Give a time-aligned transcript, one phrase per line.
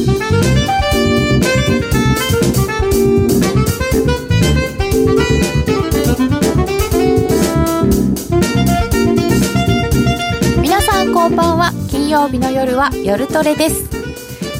[0.00, 0.08] 皆
[10.80, 11.70] さんこんばんは。
[11.90, 13.90] 金曜日の夜は夜トレです。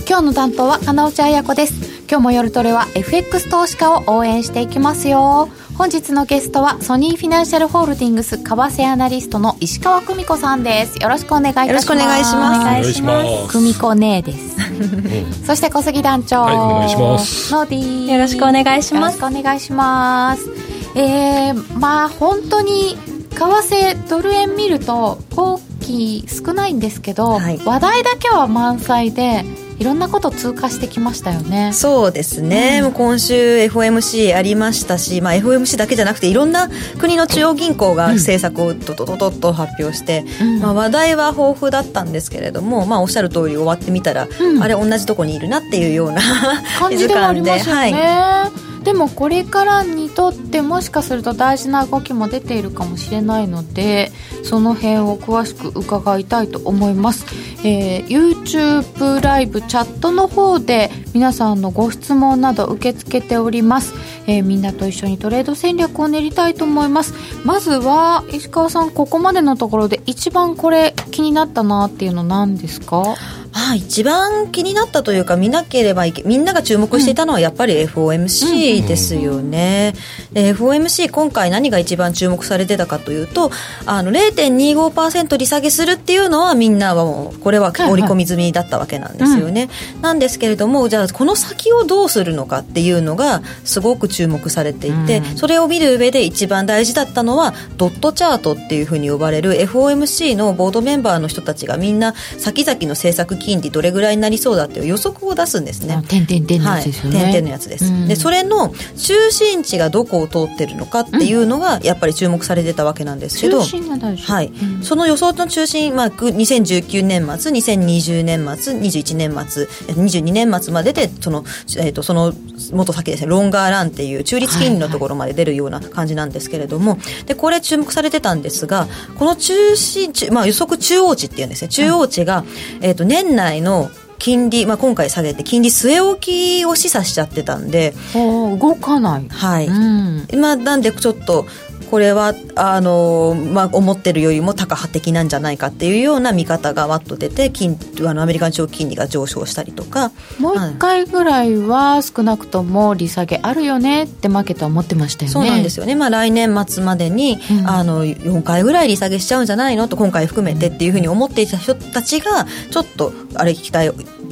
[0.06, 1.89] 今日の担当は金内彩子です。
[2.10, 5.48] 今日も夜トレは FX 投資家を応援していきますよ。
[5.78, 10.98] 本日のゲストはソニーフィナンシャルホールディングス為替アナリストの石川久美子さんです。
[11.00, 11.68] よろしくお願いいたします。
[11.68, 12.60] よろしくお願いします。
[12.62, 13.52] お願いします。
[13.52, 17.54] 久美子姉です、そして小杉団長、はいお願いします。
[17.54, 18.12] ノーディー。
[18.12, 19.20] よろしくお願いします。
[19.20, 20.50] よろしくお願いします。
[20.96, 22.96] えー、まあ本当に
[23.30, 27.60] 為替ドル円見ると後期少ないんですけど、はい。
[27.64, 29.44] 話題だけは満載で
[29.80, 31.72] いろんなこと通過してきましたよね。
[31.72, 40.60] そうですね、もう今週 FOMC ありましたし、まあ、FOMC だけじゃなくていろんな国の中央銀行が政策をドドドドッと発表して、うん。
[40.60, 44.62] まあ、話題は豊富だったんですけれども、まあ、おっしゃる通り終わってみたら、ん。
[44.62, 46.20] あれ同じとこにいるなっていうような
[46.78, 54.10] 感じではありますよね、はいでもこれからにとってもしかすると大事な動きも出ているかもしれないので
[54.42, 57.26] その辺を詳しく伺いたいと思います、
[57.66, 63.94] えー YouTube ライブチャットの方で皆さんのご質問など受け付けております、
[64.26, 67.14] えーみんなと一緒にトレード戦略を練りたいと思います。
[67.44, 73.14] まずは石川さんここまでのところで一番これ気になったなっていうの何ですか？
[73.52, 79.94] あ、一番気になったというか見なければいけみんなが注目していたのはやっぱり FOMC ですよね、
[80.32, 83.50] で FOMC 今回何が一番注目されてたかというと
[83.86, 89.68] あの0.25%利下げするっていうのはみんなはもうこれは織り込み済みだったわけなんですよね、
[90.00, 95.36] なんですけれどもじゃあこの先をどうするのかっていうのがすごく注目されていて、うん。
[95.36, 106.02] それを見る上で一番大事だったのはドットチャートっていうふうに呼ばれる FOMC のボードメンバーの人たちがみんな先々の政策金利どれぐらいになりそうだっていう予測を出すんですね。
[106.08, 108.08] 点々点のはい、やつですよね、点々のやつです、うん。
[108.08, 114.46] でそれの中心地がどこを通ってるのかっていうのがやっぱり注目されてたわけなんですけど、はい。
[114.46, 114.82] うん。
[114.82, 121.44] その予想の中心、まあ、ぐ2019年末2020年末21年末え22年末まででその,、
[121.78, 122.32] えー、とその
[122.72, 128.86] 元先ですねロンガーランっていう中立金利のところまで出るような感じなんですけれども、でこれ注目されてたんですが
[129.18, 131.68] この中心地、まあ、予測中央値っていうんですね。
[131.68, 132.44] 中央値が、
[132.80, 139.66] えー、と年内の金利、まあ、今回下げて金利据え置きを示唆しちゃってたんで、動かない、はい。
[139.66, 141.46] うん、まあ、なんでちょっと
[141.90, 150.12] これはあの、まあ、思ってるよりも高波的なんじゃないかっていうような見方がわっと出て金あのアメリカの長期金利が上昇したりとか。
[150.38, 155.32] もう一回ぐらいは少なくとも利下げあるよねってマーケットは思ってましたよね。
[155.32, 157.68] そうなんですよね、まあ、来年末までに、うん。
[157.68, 163.90] あの4回ぐらい利下げしちゃうんじゃないのと今回含めてっていうふうに思っていた人たちがちょっとあれ聞きたい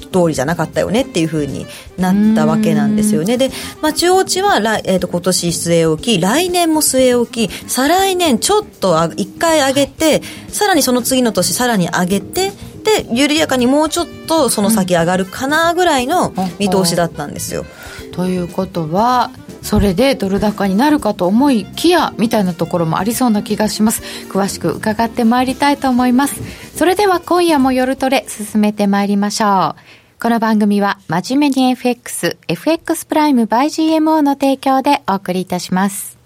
[0.09, 1.67] 通りじゃなかったよねっていうふうに
[1.99, 3.37] なったわけなんですよね。
[3.37, 12.53] で、まあ、中央値は来、えー、と今年据え置き来年も据え置き再来年ちょっとあ1回上げてさらにその次の年さらに上げて
[12.89, 17.65] で緩やかにもうちょっとその先上がるかなぐらいの見通しだったんですよ。
[18.13, 19.31] ということは
[19.63, 24.03] それでドル高になるかと思いきやみたいなところもありそうな気がします。
[24.29, 26.37] 詳しく伺ってまいりたいと思います。
[26.75, 36.19] それでは今夜も夜トレ進めてまいりましょうこの番組は真面目に FX FX プライム by GMO の提供でお送りいたします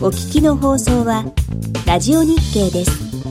[0.00, 1.24] お聞きの放送は
[1.84, 3.21] ラジオ日経です。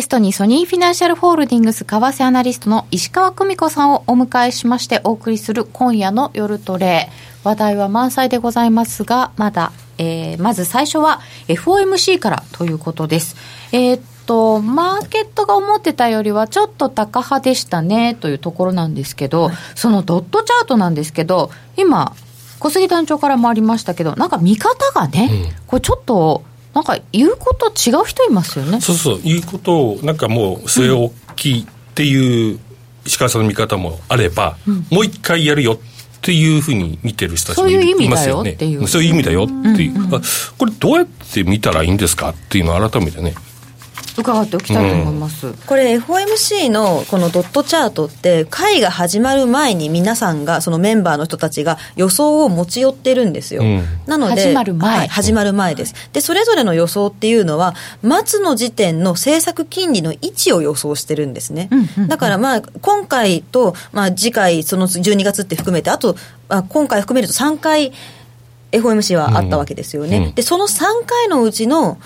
[0.00, 7.10] ゲストにソニーフィナンシャルホールディングス為替アナリストの石川久美子さんをお迎えしましてお送りする今夜の夜トレ。
[7.44, 13.36] 話題は満載でございますがまだ、えーまず最初は FOMC からということです。
[13.72, 22.14] えーっと、マーケットが思ってたよりはちょっと高派でしたねというところなんですけど、そのドットチャートなんですけど、今、
[22.58, 26.44] 小杉団長からもありましたけど、なんか見方がね、これちょっと、
[26.74, 28.80] なんか言うこと違う人いますよね。
[28.80, 32.60] そうそう、言うことを、なんかもう据え置きっていう
[33.04, 34.56] 石川さんの見方もあれば、
[34.90, 35.78] もう一回やるよっ
[36.20, 38.86] ていうふうに見てる人たちもそういう意味だいますよねよっていう。
[38.86, 39.46] そういう意味だよっ
[39.76, 40.14] ていう。
[40.14, 40.20] あ
[40.58, 43.34] これどうやって見たらいいんですかっていうのを改めてね。
[44.20, 45.52] 伺っておきたいと思います。
[45.66, 53.84] これ FOMC のこのドットチャートって会が始まる前に皆さんがそのメンバーの人たちが予想を持ち寄ってるんですよ、うん。
[54.06, 54.98] なので始まる前。
[54.98, 55.94] はい始まる前です。
[56.12, 62.08] でそれぞれの予想っていうのは末の時点の政策金利の位置を予想してるんですね、うんうんうん。
[62.08, 66.16] だからまあ今回とまあ次回その12月って含めてあと
[66.48, 67.92] あ今回含めると3回
[68.72, 70.34] FOMC はあったわけですよね、うんうん。
[70.34, 71.98] でその3回のうちの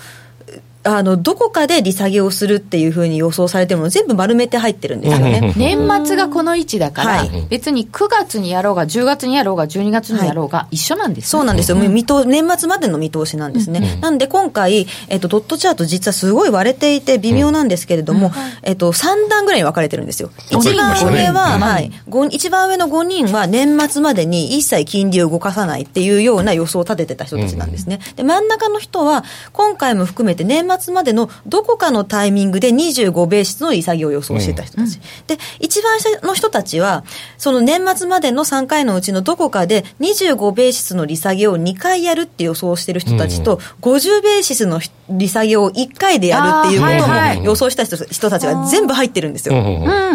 [0.85, 5.53] あのどこかで利下げをするっていうふうに予想されてるもの全部丸めて入ってるんですよね。
[5.57, 7.47] 年末がこの位置だから、はい。
[7.49, 18.31] 別に9月にやろうが10月にやろうが12月にやろうが一緒なんですね、そうなんですよ、見通年末までの見通しなんですね、なんで今回、えっと、ドットチャート、実はすごい割れていて、微妙なんですけれども、
[18.63, 21.61] えっと、3段ぐらいに分かれてるんですよ、一番上は、うん。
[21.61, 29.23] はい、ご一番上の5人は年末までに一切金利を動かさないっていうような予想を立ててた人たちなんですね、で真ん中の人は、
[29.53, 37.03] 今回も含めて年末までのどこかのタイミングで25ベーシスの利下げを予想してた人たち、で一番下の人たちは、
[37.37, 44.79] その年末までの3回のうちのどこかで25ベーシスの利下げを2回やるって予想してる人たちと、50ベーシスの
[45.09, 49.55] 利下げを1回でやるっていうことも予想した人人たちが全部入ってるんですよ。
[49.55, 50.05] うん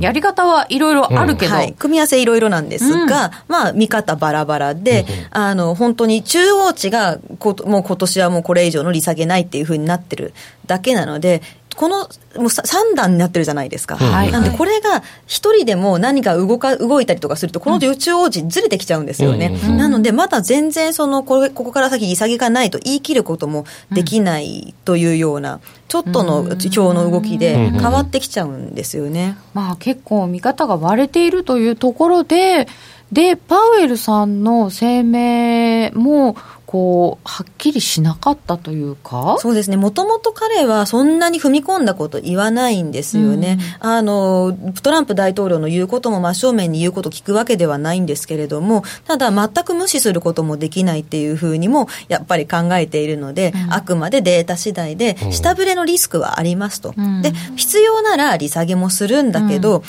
[0.00, 10.34] やり方はいろいろあるけど、はい、組み合わせいろいろなんですが、まあ、見方バラバラで、あの、本当に中央値がこ、もう今年はもうこれ以上の利下げないっていうふうになってる
[10.66, 11.42] だけなので、
[11.76, 12.08] この、もう
[12.46, 13.96] 3段になってるじゃないですか。
[13.96, 19.50] はいなんで、これが一人でも何か動か、動いたりとかすると、この中央値ずれてきちゃうんですよね。
[19.76, 29.36] なので、まだ全然その、これ、ここから先利下げがないと言い切ることもできないというような、ちょっとの表の動きで変わってきちゃうんですよね。
[29.54, 32.66] まあ結構見方が割れているというところで、
[33.16, 36.36] で、パウエルさんの声明も、
[36.66, 39.78] こう、はっきりしなかったというか、そうですね。
[39.78, 43.58] もともと彼はそんなに踏み込んだこと言わないんですよね。
[43.80, 56.92] あの、トランプ大統領の言うことも真正面に言うこと聞くわけではないんですけれども、ただ全く無視することもできないっていうふうにもやっぱり考えているので、あくまでデータ次第で下振れのリスクはありますと。
[57.00, 59.82] んで、必要なら利下げもするんだけど、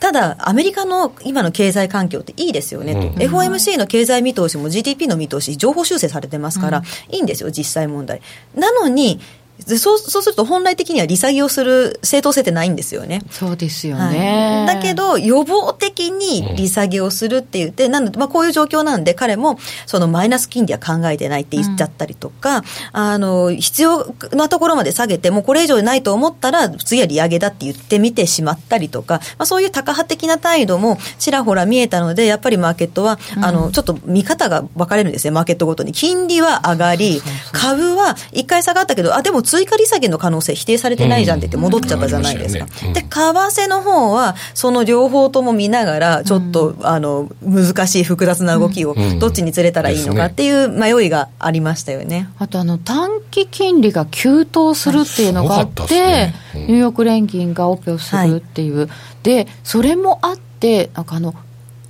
[0.00, 3.14] ただ、アメリカの今の経済環境っていいですよねと、うん。
[3.14, 8.20] FOMC の経済見通しも GDP の見通し、情報修正されてますから、いいんですよ、実際問題。
[8.54, 9.20] なのに、
[9.66, 13.22] でそうそうすると本来的には利下げをする正当性ってないんですよね。
[13.30, 14.64] そうですよはね。
[14.64, 22.62] い、だけど、予防的に利下げをするって言って、なので、まあ、こういう状況なんで、彼も、そのマイナス金利は考えてないって言っちゃったりとか、
[22.92, 35.92] あの、必要なところまで下げて、もうこれ以上ないと思ったら、次は利上げだって言ってみてしまったりとか、まあ、そういうタカ派的な態度もちらほら見えたので、やっぱりマーケットは、あの、ちょっと見方が分かれるんですね、マーケットごとに。
[35.92, 37.22] 金利は上がり、
[37.52, 42.64] 株は一回下がったけど、あ、でも追加利下げの可能性否定されてないじゃんって言って戻っちゃったじゃないですか。
[42.64, 52.28] うんありましたよねで、為替の方は、その両方とも見ながら、ちょっと、あの、難しい複雑な動きをうん、どっちにずれたらいいのかっていう迷いがありましたよね。
[52.38, 56.60] あとあの短期金利が急騰するっていうのがあって、ですねうん。
[56.62, 58.88] ニューヨーク連銀がオペをするっていう、
[59.22, 61.34] でそれもあってなんかあの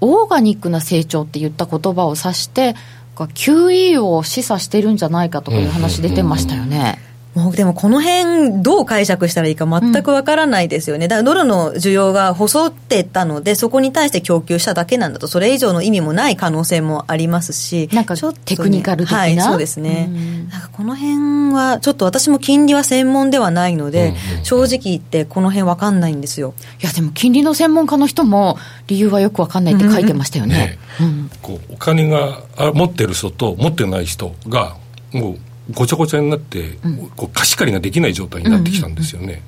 [0.01, 2.75] オーガニックな成長って言った言葉を指して
[3.17, 6.99] QE を示唆してるんじゃないかとかいう話出てましたよね。
[7.39, 11.09] もうでもこの辺どう解釈したらいいか全くわからないですよね。
[11.09, 19.19] だからドルの需要が細ってたので、そこに対して供給しただけなんだと、それ以上の意味もない可能性もありますし、なんかちょっとねテクニカル的な？
[19.19, 20.09] はい、そうですね。
[20.11, 26.55] うんなんかこの辺は、ちょっと私も金利は専門ではないので、正直言ってこの辺わかんないんですよ。
[26.83, 30.79] いやでも金利の専門家の人も理由はよくわかんないって書いてましたよねね。
[31.01, 34.77] うんこうお金があ持ってる人と持ってない人が
[35.13, 35.39] もう
[35.73, 36.79] ごちゃごちゃになって、
[37.17, 39.43] こう貸し借りができない状態になってきたんですよね、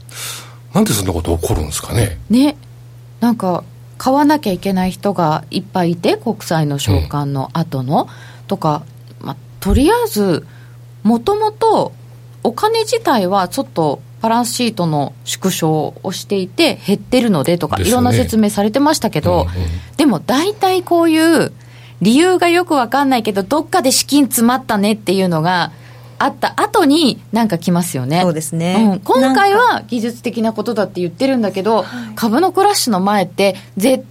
[0.75, 2.19] なんでそんなこと起こるんですかね？
[2.29, 2.57] ね。
[3.21, 3.65] なんか
[3.99, 8.09] 買わなきゃいけない人がいっぱいいて国債の償還の後の、
[8.47, 8.83] とか、
[9.21, 10.47] まあ、とりあえず
[11.03, 11.93] もともと
[12.43, 19.69] お金自体はちょっとバランスシートの縮小をしていて減ってるのでとか、いろんな説明されてましたけど、うんうん。
[19.97, 21.53] でも大体こういう
[22.01, 25.73] 理由がよくわかんないけどどっかで資金詰まったねっていうのが
[26.23, 28.21] あった後になんか来ますよね。
[28.21, 28.91] そうですね。
[28.93, 34.05] うん、今回は技術的なことだって言ってるんだけど、株のクラッシュの前ってぜ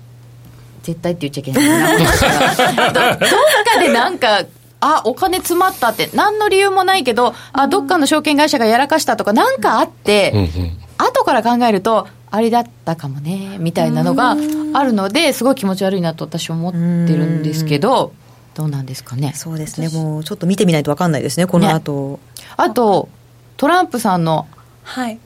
[0.81, 2.89] 絶対って言っちゃいけないな。
[2.89, 4.41] ど どっかでなんか
[4.81, 6.09] あお金詰まったって。
[6.15, 10.77] 何の理由もないけどあどっかの証券会社がやらかしたとかなんかあって、うんうん。
[10.97, 14.35] 後から考えるとあれだったかもねみたいなのが
[14.73, 18.13] あるのですごい気持ち悪いなと私は思ってるんですけど
[18.59, 19.31] どうなんですかね。
[19.35, 19.87] そうですね。
[19.87, 22.19] もうちょっと見てみないと分かんないですねこの後、
[22.57, 23.07] あと
[23.55, 24.47] トランプさんの
[24.83, 25.17] はい。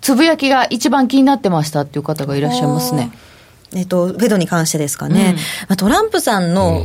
[0.00, 3.10] つぶやきが一番気になってましたっていう方がいらっしゃいますね。
[3.74, 5.36] えっと、フェドに関してですかね、うん。
[5.36, 6.84] まあ、トランプさんの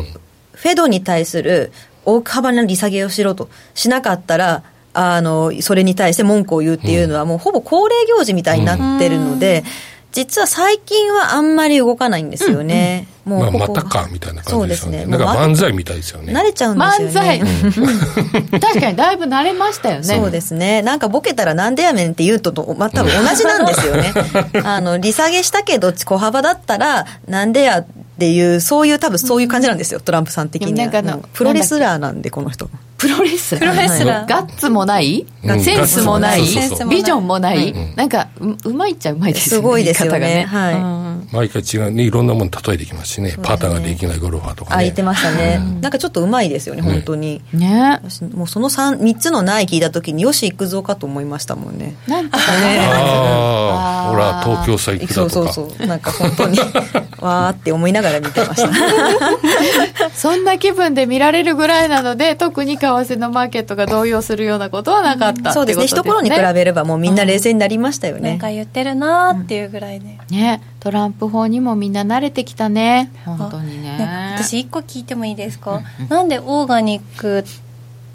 [0.54, 1.72] フェドに対する
[2.06, 4.64] 大幅な利下げをしろとしなかったら
[4.96, 9.64] あのそれに対して文句を言うっていうのは、もうほぼ恒例行事みたいになってるので、
[10.14, 15.00] 実は最近はあんまり動かないんですよね、もまあ、ここまたかみたいな感じですよね。
[15.00, 15.18] そうですね。
[15.18, 16.34] なんかもう漫才みたいですよね。
[16.34, 17.10] 慣れちゃうんですよね。
[17.10, 18.60] 漫才、うん。
[18.60, 20.04] 確かにだいぶ慣れましたよね。
[20.04, 20.84] そうですね。
[20.84, 24.14] なんかボケたらなんでやねんって言うとと、まあ、多分同じなんですよね。
[24.64, 27.86] あの、利下げしたけど小幅だったら、なんでやっ
[28.20, 31.20] ていう、そういう多分そういう感じなんですよ、トランプさん的には。
[31.34, 32.70] プロレスラーなんで、この人。
[33.04, 33.72] プロレスラー。
[33.72, 34.30] プロレスラー。
[34.30, 35.60] ガッツもない、うん。
[35.62, 36.40] センスもない？
[36.40, 36.60] ガッツもない。
[36.60, 37.96] そうそうそうビジョンもない、うん。
[37.96, 40.20] なんかううまいっちゃうまいですよねすごいですよね。
[40.20, 40.76] 言い方がはい。
[40.76, 41.92] うん毎回違う。
[41.92, 43.36] ねいろんなもの例えてきますしね。
[43.42, 45.60] パターンができないゴルファーとかあ、ね言ってましたね。
[45.82, 47.42] なんかちょっとうまいですよね、本当に。
[47.52, 48.00] ね。
[48.04, 51.96] 私もうその 3, 三つのない聞いた時によし行くぞかと思いましたもんね。
[52.08, 52.80] なんとかね。
[52.80, 55.88] ああほら東京さ行くそうそうだとかそう。
[55.88, 56.60] なんか本当に
[57.20, 58.70] わーって思いながら見てました。
[60.14, 65.54] そんな気分で見られるぐらいなので特に為替のマーケットが動揺するようなことはなかったってことですね。
[65.54, 65.86] そうですね。
[65.86, 68.32] 一頃に比べればもうみんな冷静になりましたよね。
[68.32, 73.10] なんか言ってるなーっていうぐらいで、ねトランプ法にもみんな慣れてきたね。
[73.24, 73.98] 本当にね。
[73.98, 77.46] ね私一個聞いてもいいですか、なんでオーガニック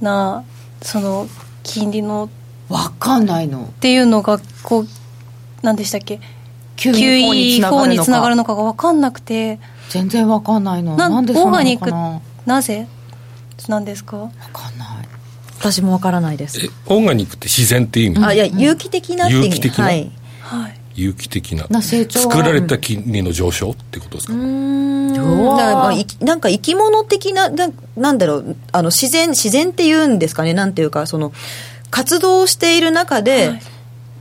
[0.02, 0.44] な
[0.82, 1.26] その
[1.62, 2.28] 金利の
[2.68, 3.64] わかんないの。
[3.64, 4.88] っていうのがこう
[5.62, 6.20] 何でしたっけ
[6.76, 9.58] ？QE4 につながるのかにつながるのかが分かんなくて。
[9.88, 10.94] 全然わかんないの。
[10.98, 12.86] ななんでそうなのオーガニックかなぜ？
[13.66, 14.30] なんですか？
[14.52, 15.08] かんない。
[15.58, 16.66] 私もわからないです。
[16.66, 19.48] えオーガニックって自然っていう意味、あいや有機的なっていう意味。
[19.48, 19.84] 有機的な？
[19.84, 20.10] はい。
[20.40, 21.66] はい有機的な。
[21.70, 22.32] な成長は。
[22.32, 28.56] 作られた金利の上昇ってことですか、だからまあいなんか生き物的なななんだろう。
[28.72, 30.54] あの自然自然っていうんですかね。
[30.54, 31.32] なんていうかその
[31.90, 33.62] 活動している中ではい。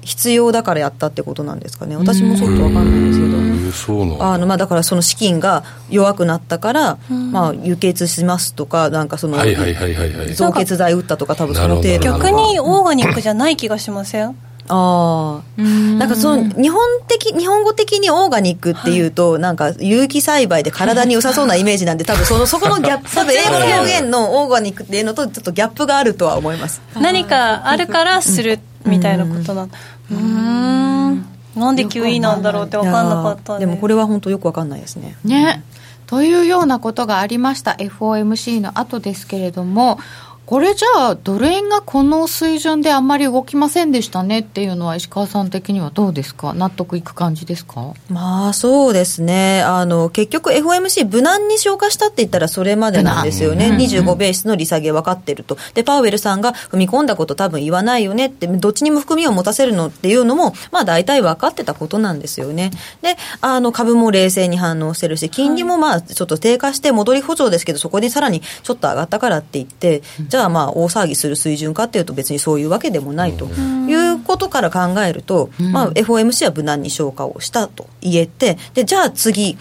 [0.07, 1.97] 必要だからやったってことなんですかね。
[1.97, 4.23] 私もちょっとわかんないんですけど。
[4.23, 10.33] あのまあ、だからその資金が弱くなったから、まあ、輸血しますとかなんかそのはいはいはいはいはい。
[10.33, 14.33] 造血剤打ったとか多分その程度逆にオーガニックじゃない気がしません？
[14.69, 26.81] ああなんかその日本的日本語的にオーガニックっていうと、なんか有機栽培で体に良さそうなイメージなんで 多分そのそこのギャップ 多分英語の表現のオーガニックっていうのとちょっとギャップがあるとは思います。
[26.99, 31.25] 何かあるからするみたいなことなんうーん。
[31.55, 35.17] なんで QE なんだろうって分かんなかったんいやーでもこれは本当よくわかんないですね。
[35.23, 35.63] ね、
[36.05, 37.71] というようなことがありました。
[37.71, 39.99] FOMC の後ですけれども
[40.47, 46.53] これじゃあドル円がこの水準であんまり動きませんでしたねっていうのは石川さん的にはどうですか？
[46.53, 47.93] 納得いく感じですか？
[48.09, 49.61] まあそうですね。
[49.63, 55.57] あの結局 FOMC 無難に消化したって言ったらそれまでなんですよね、25ベースの利下げ分かってると。
[55.73, 62.71] でパウエルさんが踏み込んだこと多分言わないよねってどっちにも含みを持たせるのっていうのもまあ大体分かってたことなんですよね。
[63.01, 70.01] であの株も冷静に反応してるし金利もまあちょっと低下して戻り補助ですけどそこでさらにちょっと上がったからって言って
[70.37, 79.57] じゃあまあ大騒ぎする水準かっていうと別にそういうわけでもないということから考えると、まあ、FOMC は無難に消化をしたと言えてでじゃあ次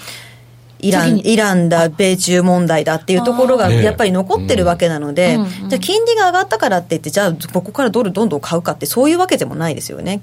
[0.79, 5.69] イランイランだ、米中問題だっていうところがやっぱり残ってるわけなので、うん。
[5.71, 10.21] じゃあ金利が上がったからって言って、じゃあここからドルどんどん買うかって、そういうわけでもないですよね。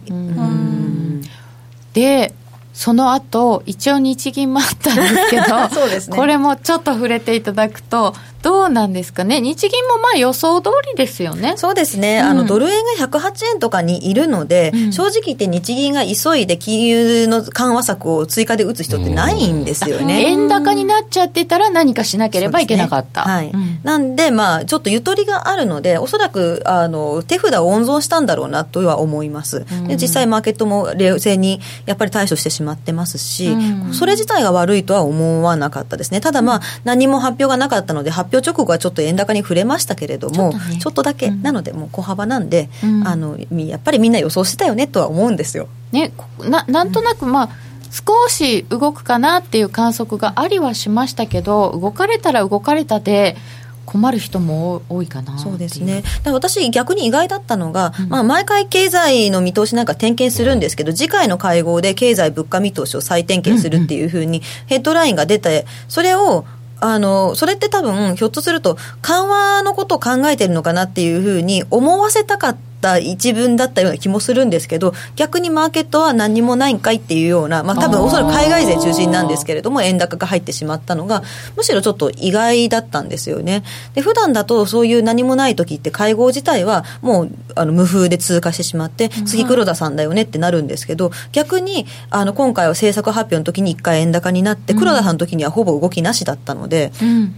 [1.94, 2.36] で
[2.74, 5.44] その後一応日銀もあったんですけど
[6.12, 6.18] ね。
[6.18, 9.40] これもちょっと触れていただくとどうなんですかね？
[9.40, 11.54] 日銀もまあ予想通りですよね。
[11.56, 14.94] そうですね、あのドル円が108円とかにいるので、うん。
[14.94, 20.26] 正直言って日銀が急いで金融の緩和策を追加で打つ人ってないんですよね。
[20.26, 23.32] 円高になっちゃってたら何かしなければいけなかった、ね。
[23.32, 23.52] はい。
[23.52, 23.80] うん。
[23.82, 33.94] なんで、まあ、ちょっとゆとりがあるので、おそらくあの手札を温存したんだろうなとは思います、で実際、マーケットも冷静にやっぱり対処してしまってますし、うん。
[33.94, 43.08] それ自体が悪いとは思わなかったですね、ただ、まあ、何も発表がなかったので、発表直後はちょっと円高に触れましたけれども、ちょちょっとだけ、なので、もう小幅なんで、うん。
[43.08, 45.68] あの、やっぱりみんな予想してたよねとは思うんですよ。
[45.92, 47.50] ね、こななんとなく、まあ、
[47.94, 53.38] 少し動くかなっていう観測がありはしましたけど動かれたら動かれたで
[53.86, 66.46] 困る人も多いかなそうですね、私、逆に意外だったのが、うん、まあ、毎回経済の見通しなんか点検するんですけど、次回の会合で経済物価見通しを再点検するっていうふうに、ヘッドラインが出て、それを
[66.86, 81.24] あの、それって多分、ひょっとすると、緩和のことを考えてるのかなっていうふうに思わせたかった一文だったような気もするんですけど、逆にマーケットは何にもないんかいっていうような、まあ多分おそらく海外勢中心なんですけれども、円高が入ってしまったのが、
[81.56, 83.64] むしろちょっと意外だったんですよね。
[83.94, 96.92] で、普段だとそういう何もない時って会合自体はもうあの無風で通過してしまって、次黒田さんだよねってなるんですけど、逆にあの今回は政策発表の時に一回円高になって、黒田さんの時にはほぼ動きなしだったので、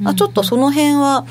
[0.05, 1.25] あちょっとその辺は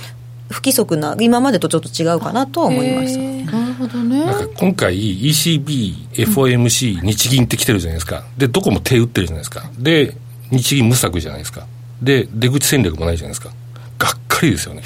[0.50, 4.24] 不規則な今までとちょっと違うかなとは思いましたなるほどね。
[4.24, 4.94] なんか今回
[5.28, 8.24] ECB、FOMC、日銀って来てるじゃないですか。
[8.36, 9.70] でどこも手打ってるじゃないですか。
[9.78, 10.16] で
[10.50, 11.66] 日銀無策じゃないですか。
[12.02, 13.50] で出口戦略もないじゃないですか。
[13.98, 14.82] がっかりですよね。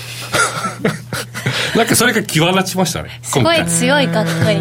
[1.77, 4.59] なんかそれが際立ちましたねすごい強い がっかり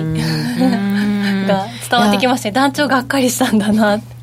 [1.47, 2.51] が伝わってきましたね。
[2.53, 3.97] 団長がっかりしたんだな。
[3.97, 4.17] って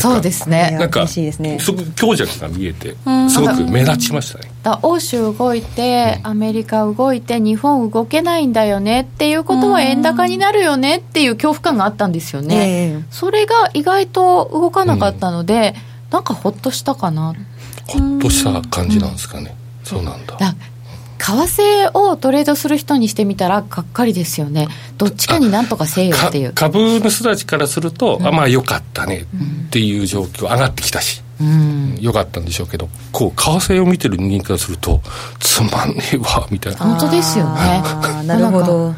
[0.00, 0.76] そうですね。
[0.78, 2.96] なんかすごく強弱が見えて
[3.28, 17.34] すごく目立ちましたねだ欧州動いてアメリカ動いて日本動けないんだよねっていうことは円高になるよねっていう恐怖感があったんですよね、それが意外と動かなかったので、うん、なんかほっとしたかな。
[17.86, 20.26] ほっとした感じなんですかね、うん、そうなん。
[20.26, 24.66] だ為替をトレードする人にしてみたらがっかりですよね。
[24.98, 26.52] どっちかになんとかせえよっていう。
[26.52, 29.26] 株の人たちからすると、うん、あまあよかったね
[29.66, 35.00] っていう状況上がってきたし、うん、よかったんでしょうけどこう為替を見てる人間からすると
[35.38, 36.78] つまんねえわみたいな。
[36.78, 37.82] 本当ですよね。
[38.24, 38.94] なるほど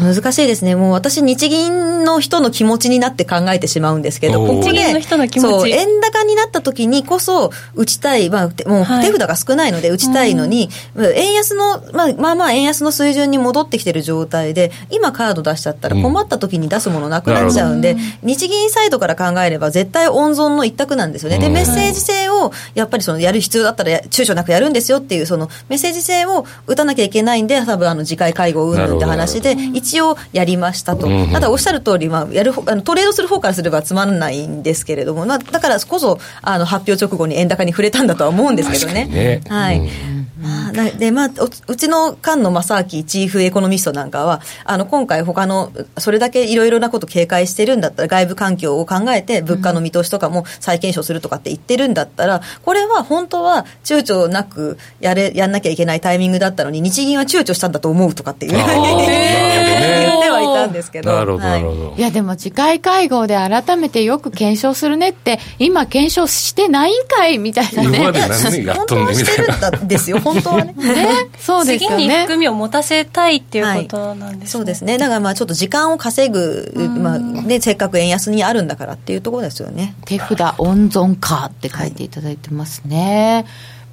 [0.00, 0.74] 難しいですね。
[0.76, 5.00] もう私、日銀の人の気持ちになって考えてしまうんですけど、ここで、
[5.40, 21.38] そう、円高になった時にこそ、打ちたい、まあ、もう手札が少ないので打ちたいのに、はい、円安の、まあ、まあまあ円安の水準に戻ってきてる状態で、今カード出しちゃったら困った時に出すものなくなっちゃうんで、うん、日銀サイドから考えれば絶対温存の一択なんですよね。
[21.38, 39.06] で、メッセージ性を、やっぱりその、やる必要だったら躊躇なくやるんですよっていう、その、メッセージ性を打たなきゃいけないんで、多分あの、次回会合うんぬんって話で、一応やりましたと、ただおっしゃる通り、まあ、やるあのトレードする方からすればつまらないんですけれども、まあ、だからこそあの発表直後に円高に触れたんだとは思うんですけどね。
[39.06, 39.40] ね。
[39.48, 40.14] はい、うん。
[40.44, 41.30] まあ、で、まあ、
[41.68, 58.54] うちの菅野正明チーフエコノミストなんかは、あの、今回他の、それだけいろいろなこと警戒してるんだったら、外部環境を考えて、物価の見通しとかも再検証するとかって言ってるんだったら、これは本当は躊躇なくやれ、やんなきゃいけないタイミングだったのに、日銀は躊躇したんだと思うとかっていう。
[59.80, 61.12] 言ってはいたんですけど。
[61.12, 61.94] なるほど、なるほど。
[61.96, 67.98] いや、でも次回会合で改めてよく検証するねって、今検証してないんかいみたいなね。
[67.98, 69.78] 今まで何年やっとんねみたいな。
[69.86, 70.74] ですよ、本当はね。
[70.78, 71.08] ね
[71.38, 71.96] そうですよね。
[71.96, 74.98] 次に含みを持たせたいっていうことなんですね、はい、そうですね。
[74.98, 79.94] だからまあちょっと時間を稼ぐ、まあね、せっかく円安にあるんだからっていうところですよね。
[80.04, 83.44] 手札温存かって書いていただいてますね。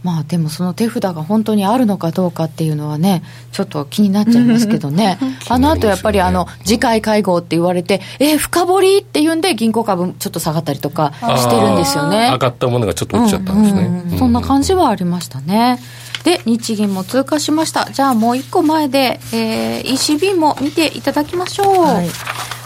[0.03, 5.19] はいまあでもその手札が本当にあるのかどうかっていうのはねちょっと気になっちゃいますけどね。
[5.47, 12.29] あの後やっぱりあの次回会合って言われてえー、深掘りっていうんで銀行株ちょっと下がったりとかしてるんですよね。
[12.31, 15.79] 上がったものがちょっと落ちちゃったんですね、そんな感じはありましたね、
[16.23, 17.89] で日銀も通過しました。
[17.91, 22.07] じゃあもう一個前で、えー、ECB も見ていただきましょう、はい、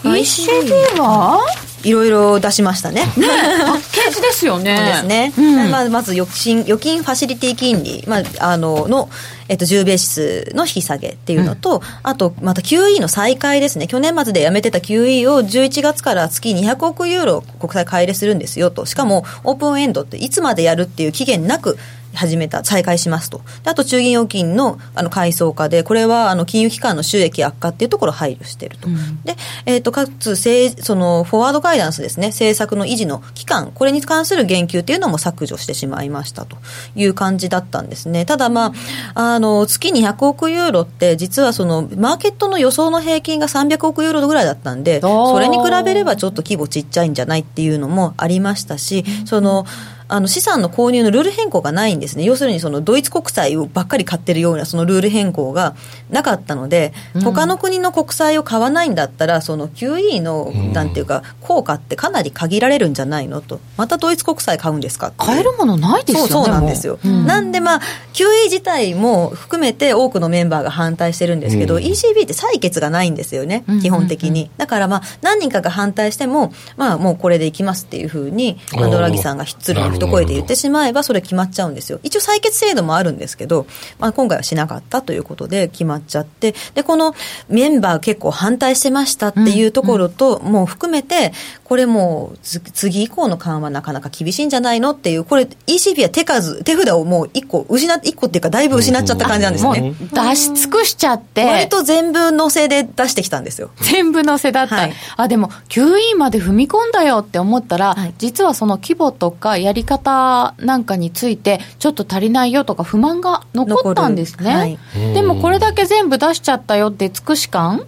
[0.04, 1.65] ECB は？
[1.86, 3.02] いろいろ出しましたね。
[3.02, 4.76] ねパッケージですよね。
[4.76, 5.34] ですね。
[5.38, 9.10] うん、まあ、まず預金、預金ファシリティ金利、まあ、あの、の、
[9.48, 13.86] えっと、10ベーシスの引き下げっていうのと、うん、あと、また QE の再開ですね。
[13.86, 18.88] 去年末でやめてた QE を11月から月200億ユーロ国債買い入れするんですよと。
[18.88, 21.78] しかも、オープンエンドっていつまでやるっていう期限なく
[22.16, 23.42] 始めた、再開しますと。
[23.66, 28.88] あと中銀預金のあの階層化で、これはあの金融機関の収益悪化っていうところを配慮していると。
[28.88, 36.58] うん、で、えっ、ー、と、かつ、その、フォワードガイダンスですね、政策の維持の期間、これに関する言及っていうのも削除してしまいましたと
[36.96, 38.26] いう感じだったんですね。
[38.26, 38.74] ただま
[39.14, 49.66] あ、あの、月200億ユーロって、実はその、マーケットの予想の平均が300億ユーロぐらいだったんで、それに比べればちょっと規模ちっちゃいんじゃないっていうのもありましたし、その、
[50.08, 55.76] あの資産の購入のルール変更がないんですね、要するにそのドイツ国債をばっかり買ってるようなそのルール変更が
[56.10, 67.00] なかったので、うん、他の国の国債を買わないんだったら、その QE のなんていうか、効果ってかなり限られるんじゃないのと、またドイツ国債買うんですか買えるものないですよね、そうそうなんですよ。
[67.04, 67.08] う。
[67.08, 67.82] ん、なんで、まあ、
[68.14, 74.52] QE 自体も含めて多くのメンバーが反対してるんですけど、うん、ECB って採決がないんですよね、基本的に。
[74.58, 82.00] だから、まあ、何人かが反対しても、まあ、もうこれでいきますっていうふうに、ドラギさんが出る一声で言ってしまえばそれ決まっちゃうんですよ。
[82.04, 83.66] 一応採決制度もあるんですけど、
[84.00, 86.54] まあ、今回はしなかったということで決まっちゃって。
[86.74, 87.16] でこの
[87.50, 101.46] メンバー結構反対してましたっていうところと、もう含めてこれもうつ次以降の緩和なかなか厳しいんじゃないのっていうこれ ECB は手数手札をもう1個失って1個っていうかだいぶ失っちゃった感じなんですね、出し尽くしちゃって。
[101.46, 103.72] 割と全部乗せで出してきたんですよ。
[103.82, 104.94] 全部乗せだった、はい。
[105.18, 108.14] あでも QE まで踏み込んだよって思ったら、はい。
[108.18, 114.78] 実はその規模とかやり方なんかについてちょっと足りないよとか不満が残ったんですね、はい。
[115.14, 117.86] でもこれだけ全部出しちゃったよって尽くし感で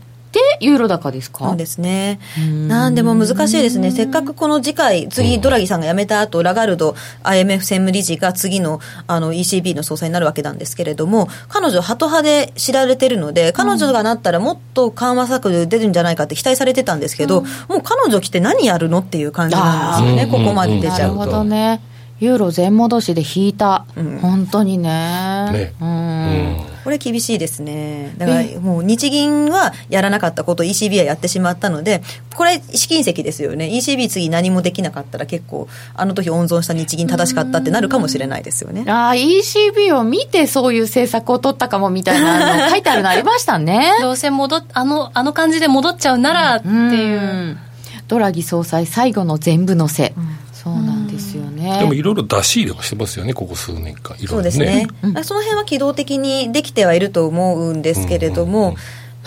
[0.60, 1.48] ユーロ高ですか？
[1.50, 2.20] そうですね。
[2.68, 3.92] なんでも難しいですね。
[3.92, 21.32] せっかくこの次回、次、ドラギさんが辞めた後、ラガルド IMF 専務理事が次のあの ECB の総裁になるわけなんですけれども、彼女、ハト派で知られてるので、彼女がなったらもっと緩和策出るんじゃないかって期待されてたんですけど、もう彼女来て何やるのっていう感じなんですよね、ここまで出ちなるほゃうと。
[21.38, 21.82] どね。
[22.20, 23.86] ユーロ全戻しで引いた、
[24.22, 25.52] 本当にね。
[25.52, 25.74] ね。
[25.80, 25.88] うん。
[25.90, 28.14] うんこれ厳しいですね。
[28.18, 32.02] だからもう日銀はやらなかったことを ECB はやってしまったので、
[32.34, 33.66] これ試金石ですよね。
[33.66, 38.90] ECB 次何もできなかったら結構、あの時温存した日銀正しかったってなるかもしれないですよね。
[38.90, 43.92] ああ ECB を見てそういう政策を取ったかもみたいなの 書いてあるのありましたね。
[44.00, 47.58] どうせ戻っあのあの感じで戻っちゃうならっていう、うん。
[48.08, 50.14] ドラギ総裁最後の全部乗せ、
[50.68, 54.18] そうなんですよねでもいろいろ出し入れはしてますよね、ここ数年間。
[54.18, 54.88] いろいろそうですね。
[55.24, 58.76] その辺は機動的にできてはいると思うんですけれども、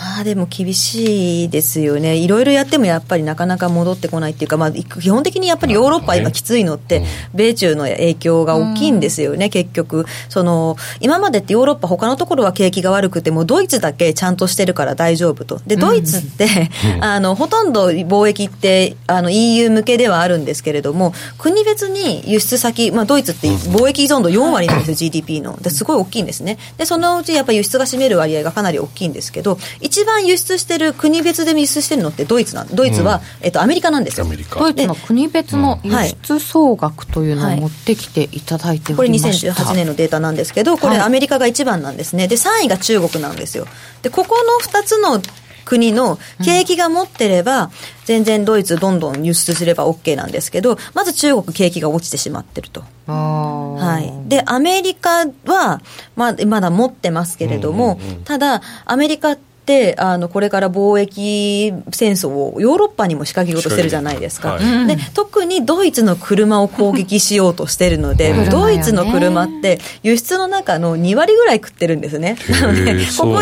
[0.01, 2.17] まあでも厳しいですよね。
[2.17, 7.03] いろいろやってもやっぱりなかなか戻ってこないっていうか、まあ基本的にやっぱりヨーロッパ今きついのって、
[7.35, 10.07] 米中の影響が大きいんですよね、結局。
[10.27, 15.61] その、今までってヨーロッパ他のところは景気が悪くても、ドイツだけちゃんとしてるから大丈夫と。
[15.67, 25.61] で、ドイツって、あの、ほとんど貿易って、あの、EU 向けではあるんですけれども、国別に輸出先、まあドイツって貿易依存度4割なんですよ、GDP の。
[25.61, 26.57] ですごい大きいんですね。
[26.79, 29.59] で、そのうちやっぱり輸出が占める割合がかなり大きいんですけど、
[29.91, 34.25] 一番輸出してる、国別で輸出してるのってドイツなんドイツは、えっと、アメリカなんですよ。
[34.25, 42.29] アメリカドイツの国別の輸はい出総額というのを持ってきていただいてこれおりました、2018年のデータなんですけど、これはいアメリカが一番なんですね。
[42.29, 43.67] で、3位が中国なんですよ。
[44.01, 45.21] で、ここの2つの
[45.65, 47.69] 国の景気が持ってれば、
[48.05, 52.83] 全然ドイツどんどん輸出すれば OK なんですけど、まず中国景気が落ちてしまってると。
[53.07, 54.29] はい。
[54.29, 55.81] で、アメリカは、
[56.15, 59.50] まあ、まだ持ってますけれども、ただ、アメリカって、
[59.97, 64.57] あの、これから貿易戦争をヨーロッパにも仕掛けようとしてるじゃないですか。
[64.59, 72.37] 仕掛で、特にドイツの車を攻撃しようとしてるので、うんドイツの車って輸出の中の2割ぐらい食ってるんですね。
[72.49, 73.41] なの で、ここ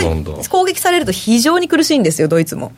[0.50, 2.72] 攻撃されると非常に苦しいんですよ、ドイツも。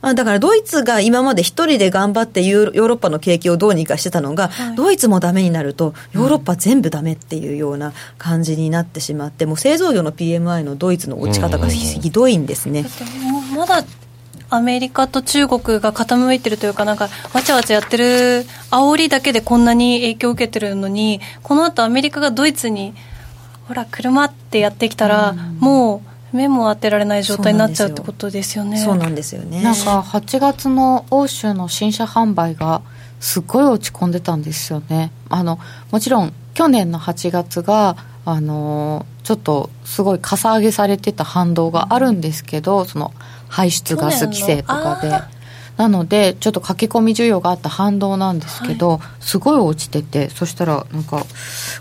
[0.00, 12.84] まあ、だからドイツが今まで一人で頑張ってユーロヨーロッパの景気をどうにかしてたのが、ドイツもダメになると、ヨーロッパ全部ダメっていうような感じになってしまって、もう製造業の PMI のドイツの落ち方がひひどいんですね。
[13.56, 13.84] まだ
[14.50, 22.94] アメリカと中国が傾いてるというかなんかわちゃわちゃやってる煽りだけでこんなに影響を受けてるのにこの後アメリカがドイツに
[23.66, 28.78] ほら車ってやってきたら、もう目も当てられない状態になっちゃうってことですよね。
[28.78, 29.42] そうなんですよ。
[29.42, 29.62] ね。
[29.62, 32.82] なんか8月の欧州の新車販売が
[33.20, 35.10] すっごい落ち込んでたんですよね。
[35.28, 35.58] あの
[35.90, 43.12] もちろん去年の8月があのちょっとすごいかさ上げされてた反動があるんですけどその
[43.48, 45.38] 排出ガス規制とかで。
[45.78, 51.24] なのでちょっと駆け込み需要があった反動なんですけど、すごい落ちててそしたらなんか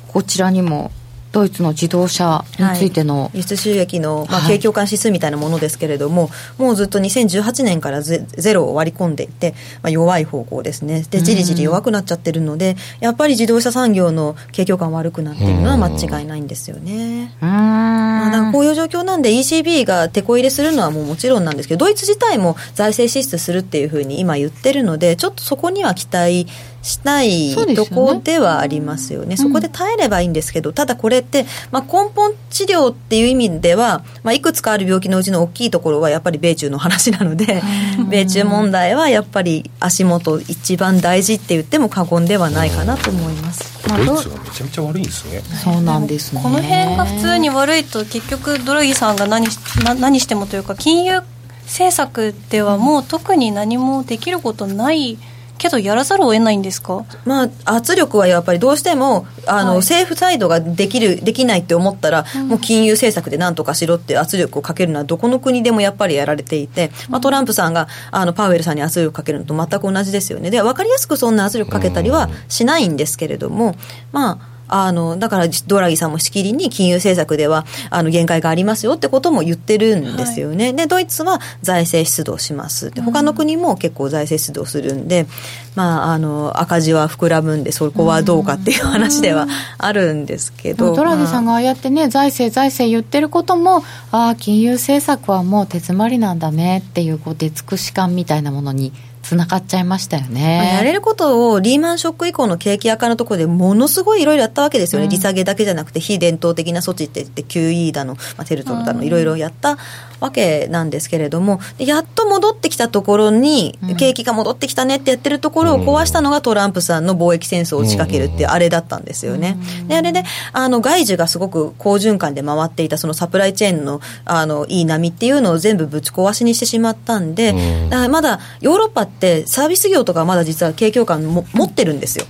[0.08, 0.92] こちらにも
[1.38, 4.58] ドイツの自動車についての、輸出収益の、まあ、はい。
[4.60, 11.06] 景況感指数みたいなものですけれども、もうずっと2018年からゼゼロを割り込んでいて、まあ、弱い方向ですね。
[11.12, 17.36] でじりじり弱くなっちゃってるのでやっぱり自動車産業の景況感悪くなっているのは間違いないんですよね。
[17.40, 26.48] うまあ、だからこういう状況なんで ECB が手こ入れするのはもうもちろんなんですけどドイツ自体も財政支出するっていうふうに今言ってるのでちょっとそこには期待し
[26.96, 29.36] たいとこではありますよね。
[29.36, 37.62] そこで耐えればいいんですけど、ただこれって、まあ、根本治療っていう意味では、まあ、いくつかある病気のうちの大きいところはやっぱり米中の話なので
[38.10, 43.78] 米中問題はやっぱり足元一番大事って言っても過言ではないかなと思います。
[43.88, 45.42] まあドイツがめちゃめちゃ悪いんですね。
[45.64, 46.42] そうなんですね。
[46.42, 51.22] この辺が普通に悪いと結局ドラギさんが何しな何してもというか金融
[51.68, 55.18] 政策ではもう特に何もできることない
[55.58, 57.06] けどやらざるを得ないんですか？
[57.26, 59.78] まあ、圧力はやっぱりどうしてもあの、はい。
[59.80, 70.50] 政府サイドができるできないって思ったら、もう金融政策で何とかしろって圧力をかけるのはどこの国でもやっぱりやられていて、まあ、トランプさんがあのパウエルさんに圧力かけるのと全く同じですよね。
[70.50, 73.76] で分かりやすくそんな圧力かけたりはしないんですけれども、
[74.12, 82.92] まああのだからドラギさんもしきりに金融政策ではあの限界がありますよってことも言ってるんですよね、でドイツは財政出動します。
[82.92, 85.28] で他の国も結構財政出動するんで、
[85.76, 91.54] まあ、あの赤字は膨らむんでそこはどうかっていう話ではあるんですけど、ドラギさんまあ。
[91.54, 98.92] がああやってね財政財政言ってることもああ金融政策はもう手詰まりなんだねっていうこう出尽くし感みたいなものに
[99.28, 109.78] つながっちゃいましたよね、まあやれることをリーマンショック以降の景気悪化のところでものすごいいろいろやったわけですよね、利下げだけじゃなくて非伝統的な措置って言って QE だの、まあ、テルトルだのいろいろやった
[110.20, 111.60] わけなんですけれども。
[111.78, 119.58] でやっと戻ってきたところに、景気が戻ってきたねってやってるところを壊したのがトランプさんの貿易戦争を仕掛けるってあれだったんですよね。
[119.88, 127.90] であれであの外需がすごく好循環で回っていたそのサプライチェーンのあのいい波っていうのを全部ぶち壊しにしてしまったんで、うん。
[127.90, 132.26] だまだヨーロッパってサービス業とかはまだ実は景況感も持ってるんですよ。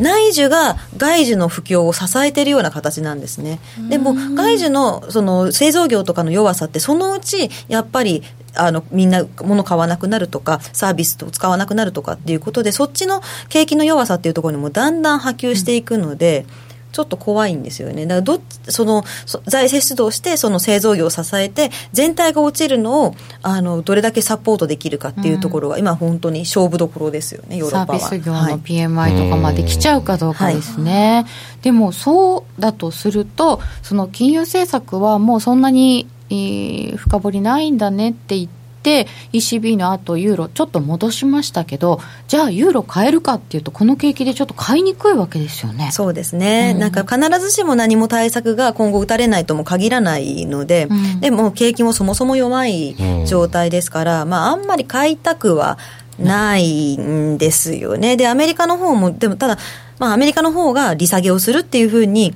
[0.00, 3.60] 内需が外需の不況を支えているような形なんですね。
[3.88, 8.22] でも外需のその製造業とかの弱さってそのうちやっぱり
[8.54, 16.46] あのみんな物買わなくなるとかサービスを使わなくなるとかっていうことでそっちの景気の弱さっていうところにもだんだん波及していくので。
[16.92, 18.06] ちょっと怖いんですよね。
[18.06, 27.56] だからどそのそ財政出動してその製造業を支えて全体が落ちるのをあのどれだけサポートできるかっていうところが、今本当に勝負どころですよね。
[27.56, 27.98] ヨーロサッパは。
[27.98, 31.26] ービス業のはい PMI とかまで来ちゃうかどうかですね、
[31.62, 45.90] でもそうだとするとその金融政策はもうそんなに、えー深掘りないんだねって言って ECB の後ユーロちょっと戻しましたけどじゃあユーロ買えるかっていうとこの景気でちょっと買いにくいわけですよね。
[45.92, 46.80] そうですね、うん。
[46.80, 51.20] なんか必ずしも何も対策が今後打たれないとも限らないので、うん。
[51.20, 55.78] でも景気もそもそも弱い状態ですから、まあ、あんまり買いたくは
[56.18, 58.16] ないんですよね。
[58.16, 59.58] で、アメリカの方も、でもただ、
[59.98, 62.34] まあ、アメリカの方が利下げをするっていうふうに、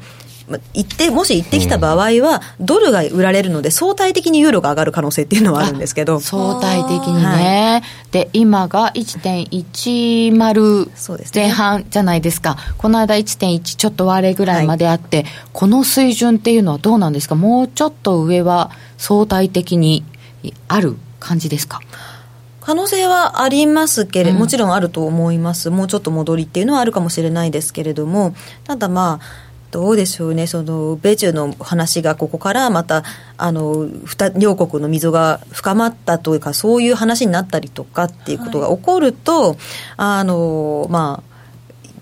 [0.48, 6.20] まあ言って、もし言ってきた場合は、ドルが売られるので、相対的にユーロが上がる可能性っていうのはあるんですけど。
[6.20, 11.42] 相対的にね、で今が1.10そうですね。
[11.42, 12.56] 前半じゃないですか。
[12.78, 17.34] この間1.1ちょっと割れぐらいまであって、この水準っていうのはどうなんですか？
[17.34, 20.04] もうちょっと上は相対的に
[20.68, 21.80] ある感じですか？
[22.60, 24.38] 可能性はありますけれうん。
[24.38, 29.24] もちろんあると思います、もうちょっと戻りっていうのはあるかもしれないですけれども、ただまあ、
[29.74, 33.02] どうでしょうね、その米中の話がここからまた
[33.36, 39.56] あの二両国の溝が深まったというか、そういう話になったりとかっていうことが起こると、
[39.96, 41.33] あのまあ、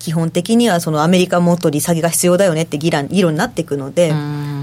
[0.02, 4.12] 基本的にはそのアメリカもっと利下げが必要だよねって議論議論になっていくので。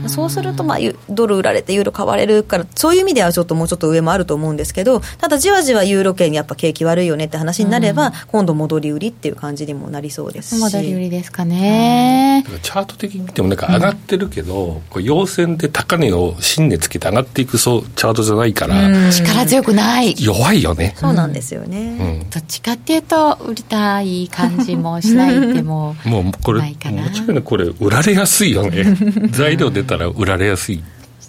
[0.07, 10.61] そうすると、まあ、ユドル売られてユーロ買われるから、そういう意味ではちょっともうちょっと上もあると思うんですけど、ただじわじわユーロ圏やっぱ景気悪いよねって話になれば、今度戻り売りっていう感じにもなりそうですし。
[10.61, 20.95] 戻り売りですかね、チャート的に見てもなんか上がってるけど、これ陽線で高値を新値つけて上がっていくそうチャートじゃないから、力強くない弱いよね。
[20.97, 22.19] そうなんですようね。
[22.19, 26.67] んどっちかっていうと売りたい感じもしないでももうこれ、も
[27.11, 28.83] ちろんね、これ、売られやすいよね、
[29.31, 30.83] 材料出たら売られやすい、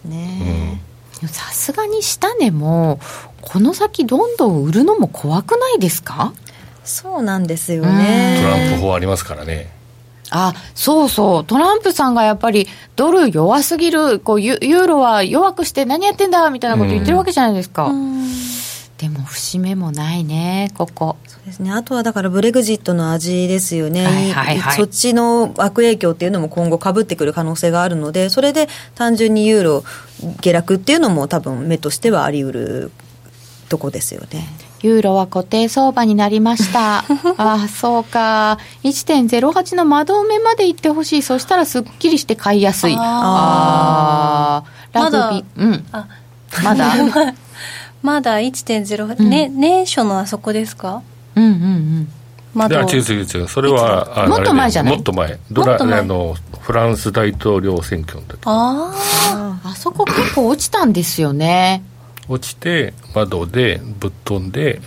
[0.04, 0.80] ね。
[1.26, 2.98] さすがに下値も
[3.42, 6.32] この先どんどん売るのも怖くないですか？
[6.84, 8.78] そうなんですよトランプね。
[8.80, 9.70] 法ありますからね、
[10.30, 11.44] あそうそう。
[11.44, 17.90] トランプさんがやっぱりドル弱すぎるこうユユーロは弱くして何やってんだみたいなこと言ってるわけじゃないですか、
[19.00, 21.16] でも節目もないねここ。
[21.26, 21.72] そうですね。
[21.72, 24.04] あとはだからブレグジットの味ですよね。
[24.04, 24.76] はいはいはい。
[24.76, 29.84] そっちの悪影響っていうのも今後かぶってくる可能性があるので、それで単純にユーロ
[30.42, 32.92] 下落っていうのも多分目としてはあり得る
[33.70, 34.46] とこですよね。
[34.82, 36.98] ユーロは固定相場になりました。
[37.38, 38.58] ああそうか。
[38.82, 41.22] 1.08の窓埋めまで行ってほしい。
[41.22, 42.94] そしたらすっきりして買いやすい。
[42.98, 45.44] ああラグビー。
[45.56, 45.86] うん。
[45.90, 46.06] あ
[46.64, 46.92] まだ
[48.02, 51.02] まだ1.0、ね、年初のあそこですか？
[51.36, 52.08] うんうんうん。
[52.54, 54.94] まだいや違う違う違う、それは、あもっと前じゃない？
[54.96, 55.98] もっと前、ドラもっと前？
[56.00, 58.40] あのフランス大統領選挙の時。
[58.44, 61.82] ああそこ結構落ちたんですよね。
[62.28, 64.80] 落ちて、窓でぶっ飛んで、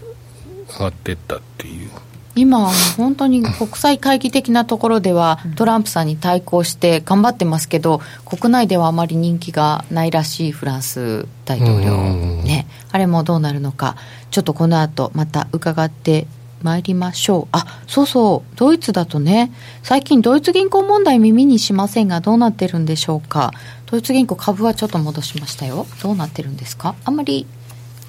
[0.74, 1.90] 上がってったっていう。
[2.36, 13.96] 今本当に国際会議的なところではトランプさんに対抗して頑張ってますけど国内ではあまり人気がないらしいフランス大統領うんねあれもどうなるのか
[14.32, 16.26] ちょっとこの後また伺って
[16.64, 17.48] 参りましょう。
[17.52, 19.52] あそうそうドイツだとね
[19.84, 23.52] 最近ドイツ銀行問題耳にしませんがどうなってるんでしょうか。
[23.86, 25.86] ドイツ銀行株はちょっと戻しましたよ。
[26.02, 26.96] どうなってるんですか。
[27.04, 27.46] あんまり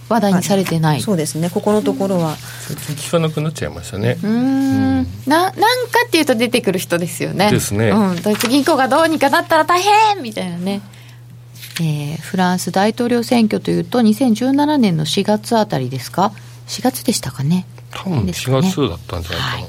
[0.08, 1.50] 話題にされてない、そうですね。
[1.50, 2.36] ここのところは。
[2.36, 4.18] 最近聞かなくなっちゃいましたね。
[4.22, 5.06] うん。
[5.26, 5.60] ななんか
[6.06, 7.50] っていうと出てくる人ですよね。
[7.50, 7.90] ですね。
[7.90, 10.82] うん、ドイツ銀行がどうにかなったら大変みたいなね。
[11.80, 16.32] えーフランス大統領選挙というと2017年の4月あたりですか
[16.68, 17.66] ？4月でしたかね？
[17.90, 18.58] 多分ですかね。
[18.58, 19.66] 4月だったんじゃないかな、はい。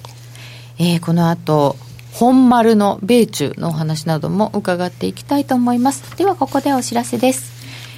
[0.79, 1.77] えーこの後
[2.11, 6.15] 本丸の米中のお話なども伺っていきたいと思います。
[6.17, 7.51] ではここでお知らせです。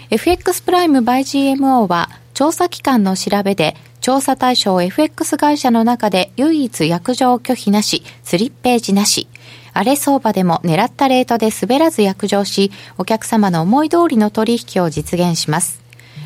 [0.10, 9.28] FX プライム by GMO は調査機関の調べで調査対象 FX 会社の中で唯一約定拒否なし、スリッページなし。
[9.74, 15.82] 荒れ相場でも狙ったレートで滑らず約定し、お客様の思い通りの取引を実現します。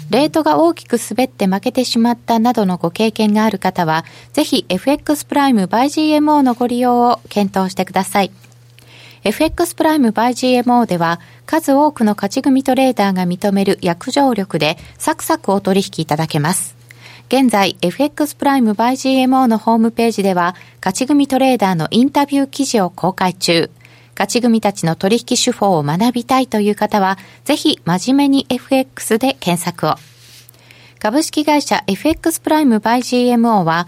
[0.09, 5.85] レートが大きく滑って負けてしまったなどのご経験がある方は、ぜひ FX プライム by
[6.17, 8.31] GMO のご利用を検討してください。
[9.23, 10.31] FX プライム by
[10.63, 16.75] GMO では数多くの勝ち組トレーダーが認める約定力でサクサクお取引いただけます。
[17.27, 23.69] 現在 FX プライム by GMO のホームページでは勝ち組トレーダーのインタビュー記事を公開中。
[24.15, 29.95] 勝ち組たちの取引手法を学びたいという方はぜひ真面目に FX で検索を。
[30.97, 33.87] 株式会社 FX プライム by GMO は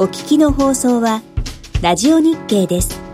[0.00, 1.22] お聞きの放送は
[1.82, 3.07] ラジオ日経です。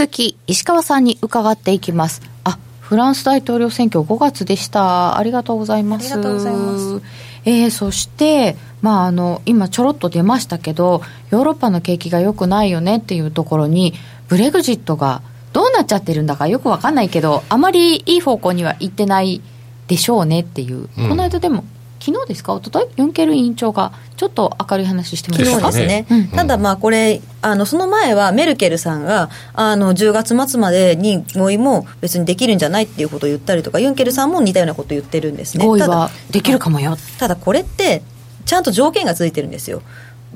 [0.00, 2.22] 続き石川さんに伺っていきます。
[2.42, 5.18] あフランス大統領選挙5月でした。
[5.18, 6.14] ありがとうございます。
[6.14, 7.02] ありがとうございます。
[7.44, 13.92] えーそして、まあ、あの今ちょろっと出ましたけどヨーロッパの景気が良くないよねっていうところに
[14.28, 15.20] ブレグジットが
[15.52, 19.42] どうなっちゃってるんだかよくわかんないけどあまりいい方向には行ってない
[19.86, 21.08] でしょうねっていう、うん。
[21.10, 21.64] この間でも
[22.00, 22.56] 昨日ですか？
[22.56, 22.94] 一昨日？
[22.96, 25.60] ユンケル委員長がちょっと明るい話してま昨した。
[25.60, 26.28] か日ですね、うん。
[26.28, 35.64] ただまあこれあのその前はメルケルさんがあの10月末までに合意も別にできるんじゃないっていうことを言ったりとかユンケルさんも似たようなことを言ってるんですね。
[35.64, 36.96] ただ合意はできるかもよ。
[37.18, 38.02] ただこれって
[38.46, 39.82] ちゃんと条件がついてるんですよ。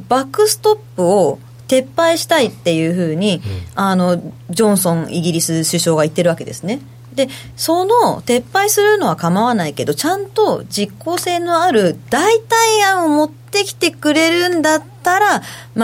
[0.08, 3.40] バックストップを撤廃したいっていうふうに、
[3.74, 6.80] あのジョンソンイギリス首相が言ってるわけですね
[7.14, 15.42] でその撤廃するのは構わないけどちゃんと実効性のある代替案を持ってきてくれるんだったら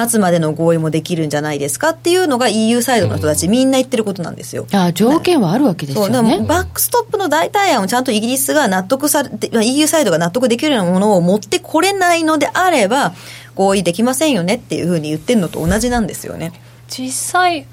[0.09, 4.67] 末までの合意もできるんじゃないですかっていうのが EU サイドの人たち、みんな言ってることなんですよ。
[4.73, 13.13] あ条件はあるわけですよそうでねもバックストップの代替案をちゃんとイギリスが納得されて、まあ EU サイドが納得できるようなものを持ってこれないのであれば、
[13.55, 16.53] 合意できませんよねっていうふうに言ってるのと同じなんですよね。
[16.89, 17.67] 実際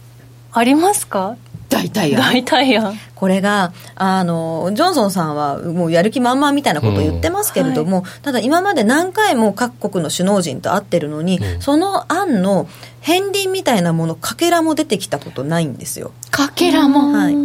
[0.52, 1.38] ありますか？
[1.78, 12.68] 大体や大体案これが、あの、ジョンソンさんはもうやる気満々みたいなことを言ってますけれども、ただ今まで何回も各国の首脳陣と会ってるのに、その案の
[13.02, 16.12] 片鱗みたいなもの、かけらも出てきたことないんですよ。
[16.30, 17.36] かけらも、はい。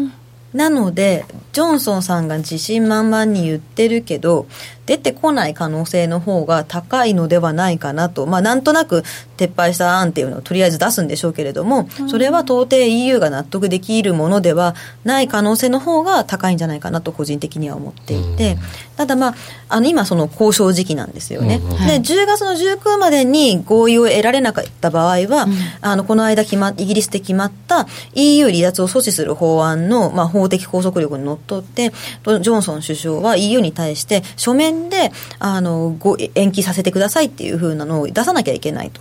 [0.52, 4.46] なので、ジョンソンさんが自信満々に言ってるけど、
[4.86, 9.04] 出てこない可能性の方が高いのではないかなと、まあ、なんとなく
[9.36, 18.56] 撤廃した案っていうのをとりあえず出すんでしょうけれども、それは到底 EU が納得できるものではない可能性の方が高いんじゃないかなと個人的には思っていて、
[18.96, 19.34] ただまあ、
[19.68, 21.58] あの今その交渉時期なんですよね。
[21.58, 25.46] で、10月の19までに合意を得られなかった場合は、
[25.80, 39.00] あの、この間決ま、イギリスで決まった EU 離脱を阻止する法案の、まあ、法的拘束力にのっとって、ジョンソン首相は EU に対して書面で、あの、ご延期させてくださいっていうふうなのを出さなきゃいけないと。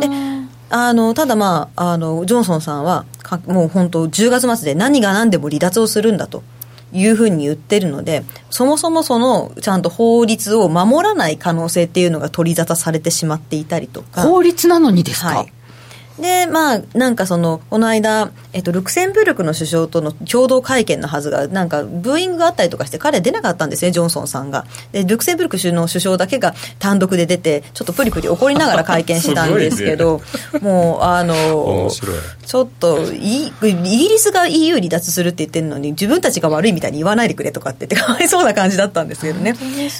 [0.00, 0.08] で、
[0.70, 6.42] あのただまああのジョンソンさんはかもう本当10月末で何が何でも離脱をするんだと。
[6.96, 14.22] いうふうに言ってるのでそもそもそのちゃんと法律を守らない可能性っていうのが取り沙汰されてしまっていたりとか。
[14.22, 15.52] 法律なのにですか、はい
[16.18, 24.64] で、まあ、なんかその、この間、えっと、ルクセンブルクの首相との共同会見のはずが、なんか、ブーイングがあったりとかして、彼出なかったんですね、ジョンソンさんが。
[24.92, 30.20] で、ルクセンブルクの首相だけが単独で出て、ちょっとプリプリ怒りながら会見したんですけど、
[30.52, 31.90] ね、もう、あの、
[32.46, 39.52] ちょっとイ、イギリスが EU 離脱するって言ってるのに、自分たちが悪いみたいに言わないでくれとかって言って、かわいそうな感じだったんですけどね。
[39.52, 39.58] ね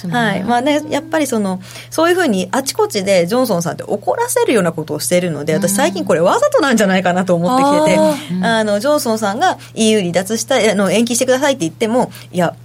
[0.09, 0.43] はい。
[0.43, 12.55] まあね、やっぱりその、そういうふうに、あちこちでジョンソンさんって怒らせるようなことをしてるので、私最近これわざとなんじゃないかなと思ってきてて、あの、ジョンソンさんが EU 離脱したい、あの、延期してくださいって言っても、いや、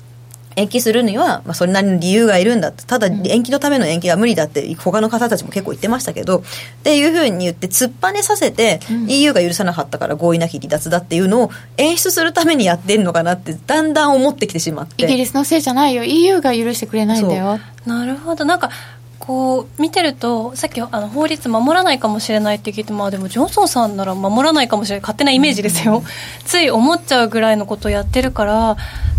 [0.57, 6.42] 延期するには、まあ、それなりの理由がいるんだただ延期のための延期は無理だって他の方たちも結構言ってましたけどっ
[6.82, 15.05] ていうふうに言って突っぱねさせて、うん、EU が許さなかったから合意なき離脱だっていうのを演出するためにやってるのかなってだんだん思ってきてしまって。
[15.05, 16.05] イギリスのせいじゃないよ。
[16.05, 17.61] EU が許してくれないんだよ。
[17.86, 18.44] なるほど。
[18.44, 18.70] なんか
[19.18, 25.01] こう見てるとさっきあの法律守らないかもしれないって聞いてまあでもジョンソンさんなら守らないかもしれない。
[25.03, 26.03] 勝手なイメージですよ、
[26.44, 28.76] つい思っちゃうぐらいのことをやってるから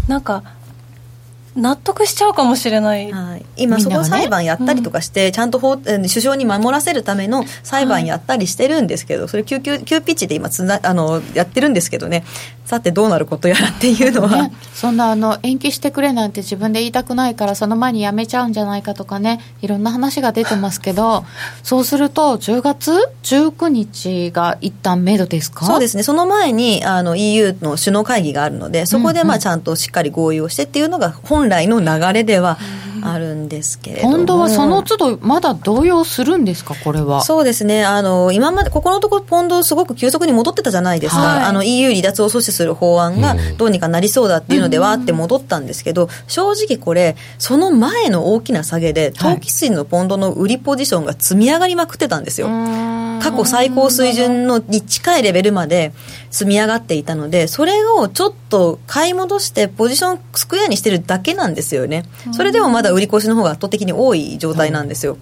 [0.07, 0.43] なんか
[1.55, 12.23] 納得しちゃうかもしれない、はい、今そこ裁判やったりとかして、ねうん、ちゃんと法首相に守らせるための裁判やったりしてるんですけど、はい、それ急急急ピッチで今つなあのやってるんですけどね。
[12.71, 19.41] さてどうなることやらっていうのは、ね、そんなあの延期してくれなんて自分で言いたくないからその前にやめちゃうんじゃないかとかね。
[19.61, 21.25] いろんな話が出てますけど
[21.63, 22.93] そうすると10月
[23.23, 25.65] ？19日が一旦目処ですか？
[25.65, 26.03] そうですね。
[26.03, 32.57] その前にあの EU の首脳会議があるのでそこでまあちゃんとしっかり合意をしてっていうのが本来の流れでは
[33.03, 34.17] あるんですけれども。
[34.17, 36.75] ポンドはその都度まだ動揺するんですか？
[36.75, 37.21] これは。
[37.21, 37.83] そうですね。
[37.83, 52.47] あの今までここのところポンドすごく急速に戻ってたじゃないですか、はい、あの EU 離脱を阻止する法案がどうにかなりそうだっていうのではって戻ったんですけど、正直これ、その前の大きな下げで、投機筋のポンドの売りポジションが積み上がりまくってたんですよ。
[53.21, 55.93] 過去最高水準のに近いレベルまで
[56.31, 62.05] 積み上がっていたので、それをちょっと買い戻して、ポジションスクエアにしてるだけなんですよね。
[62.31, 65.17] それでもまだ売り越しの方が圧倒的に多い状態なんですよ。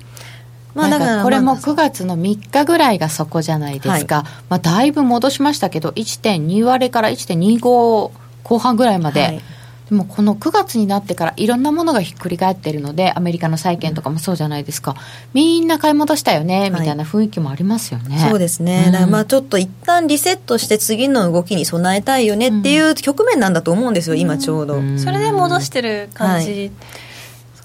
[0.75, 8.11] まあ、だからこれも9月の3日ぐらいがそこじゃないですか、はい、まあ、だいぶ戻しましたけど1.2割から1.25
[8.43, 9.41] 後半ぐらいまで、はい、
[9.89, 14.95] でもこの9月になってからいろんなものがひっくり返ってるのでアメリカの債券とかもそうじゃないですか、
[15.33, 26.71] みんな買い戻したよねみたいな雰囲気もありますよね、はい、そうですね、うん、まあちょっと一旦リセットして次の動きに備えたいよねっていう局面なんだと思うんですよ、今ちょうど、それで戻してる感じ、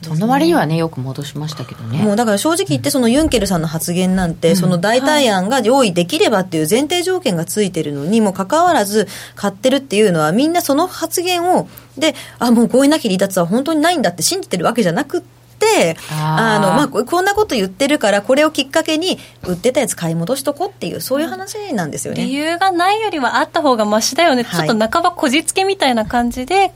[0.05, 2.03] その割にはねよく戻しましたけどね。
[2.03, 11.69] もうだから正直言ってそのユンケルさんの発言なんて、その代替案が用意できればっていう前提条件がついてるのにもかかわらず買ってるっていうのはみんなその発言を
[11.99, 15.23] であもう合意なき離脱は本当にないんだって信じてるわけじゃなく
[15.59, 22.25] てあの、まあ、こんなこと言ってるからこれをきっかけに売ってたやつ買い戻しとこうっていうそういう話なんですよね。
[22.25, 26.73] 理由がないよりはあった方がましだよね、はい、ちょっと半ばこじつけみたいな感じで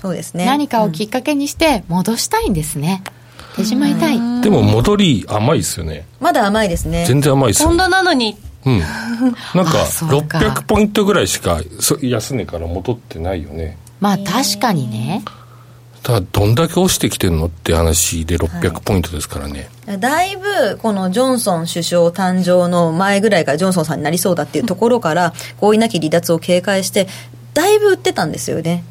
[0.00, 0.46] そうですね。
[0.46, 3.02] 何かをきっかけにして戻したいんですね、
[3.56, 4.40] 手締まいたい。
[4.40, 6.06] でも戻り甘いですよね。
[6.20, 7.04] まだ甘いですね。
[7.06, 8.36] 全然甘いですよ、ね、ポンドなのに。
[8.64, 8.78] うん。
[8.80, 8.88] なん
[9.64, 11.60] か600ポイントぐらいしか
[12.00, 15.22] 安値から戻ってないよねまあ確かにね。
[16.02, 27.06] ただどんだけ落ちてきてるのって話で600ポイントですからね、はい、だいぶこのジョンソン首相誕生の前ぐらいからジョンソンさんになりそうだっていうところから合意なき離脱を警戒して
[27.52, 28.82] だいぶ売ってたんですよね。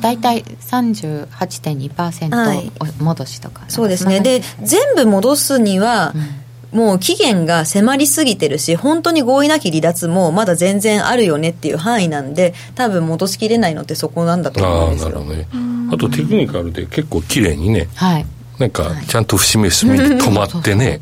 [0.00, 4.20] 大体38.2%戻しとか、はい、そうですね。
[4.20, 6.43] で全部戻すには、うん、
[6.74, 15.08] もう期限が迫りすぎてるし本当に合意なき離脱もまだ全然あるよねっていう範囲なんで多分戻しきれないのってそこなんだと思うんですよ。
[15.08, 15.46] あなるほどね。
[15.92, 18.26] あとテクニカルで結構綺麗にね、はい、
[18.58, 21.00] なんかちゃんと節目節目で止まってね、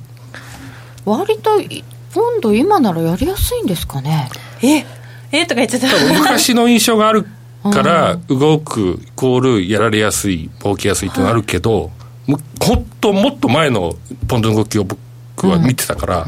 [1.07, 4.29] 割と今度今ならやりやすいんですかね。
[4.63, 4.85] え
[5.33, 6.13] えとか言っちゃった。
[6.13, 7.25] 昔の印象がある
[7.63, 11.91] から動くイコールやられやすい動きやすいってのあるけど、
[12.27, 12.41] もっ
[13.01, 13.95] ともっと前の
[14.29, 14.99] ポンドの動きを僕
[15.49, 16.27] は見てたから、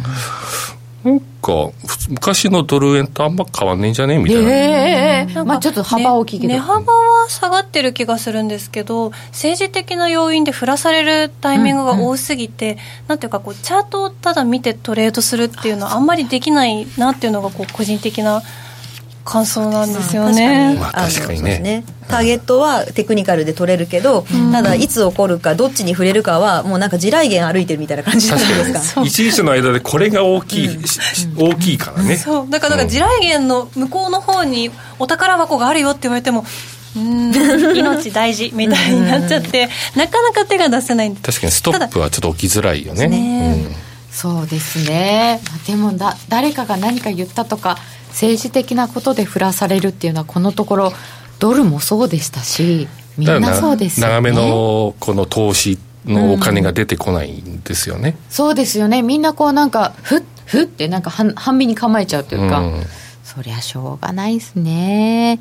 [1.05, 1.71] なんか
[2.09, 4.55] 昔のドル円とあんま変わんねえんじゃねみたいな、え
[5.23, 18.43] えなんかまあちょっと幅大きいけど、ね値幅は下がってる気がするんですけど政治的な要因で振らされるタイミングが多すぎて、なんていうかこうチャートをただ見てトレードするっていうのはあんまりできないなっていうのがこう個人的な
[19.25, 20.77] 感想なんですよね。
[20.79, 21.43] まあ確かに。
[21.43, 21.85] ね。
[22.09, 31.01] ターゲットはテクニカルで取れるけど、ただいつ起こるかどっちに触れるかはもうなんか地雷原歩いてるみたいな感じじゃないですか 一日の間でこれが大きい、し
[31.37, 32.17] 大きいからね。
[32.17, 32.47] そう。
[32.51, 36.45] だからだから地雷原の向こうの方にお宝箱があるよって言われても
[36.97, 43.09] うーん命大事みたいになっちゃってなかなか手が出せないんで確かにストップはちょっと起きづらいよね。
[43.09, 45.41] ねそうですね。
[45.45, 47.79] まあでもだ誰かが何か言ったとか
[48.11, 50.93] 政治的なことで振らされるっていうのはこのところ
[51.41, 52.87] ドルもそうでしたし
[53.19, 54.13] みんなそうですよね。
[54.15, 59.03] 長めのこの投資のお金が出てこないんですよね、そうですよね。
[59.03, 62.83] みんなこうなんかふっふってなんか半半身に構えちゃうというか、うん。
[63.25, 65.41] そりゃしょうがないですね。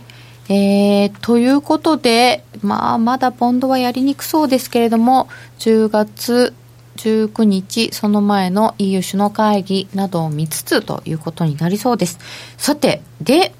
[0.49, 6.53] えー、ということで、まあ、まだポンドはやりにくそうですけれども10月
[6.97, 12.19] 19日その前の EU 首脳会議などを見つつということになりそうです。
[12.57, 13.53] さてで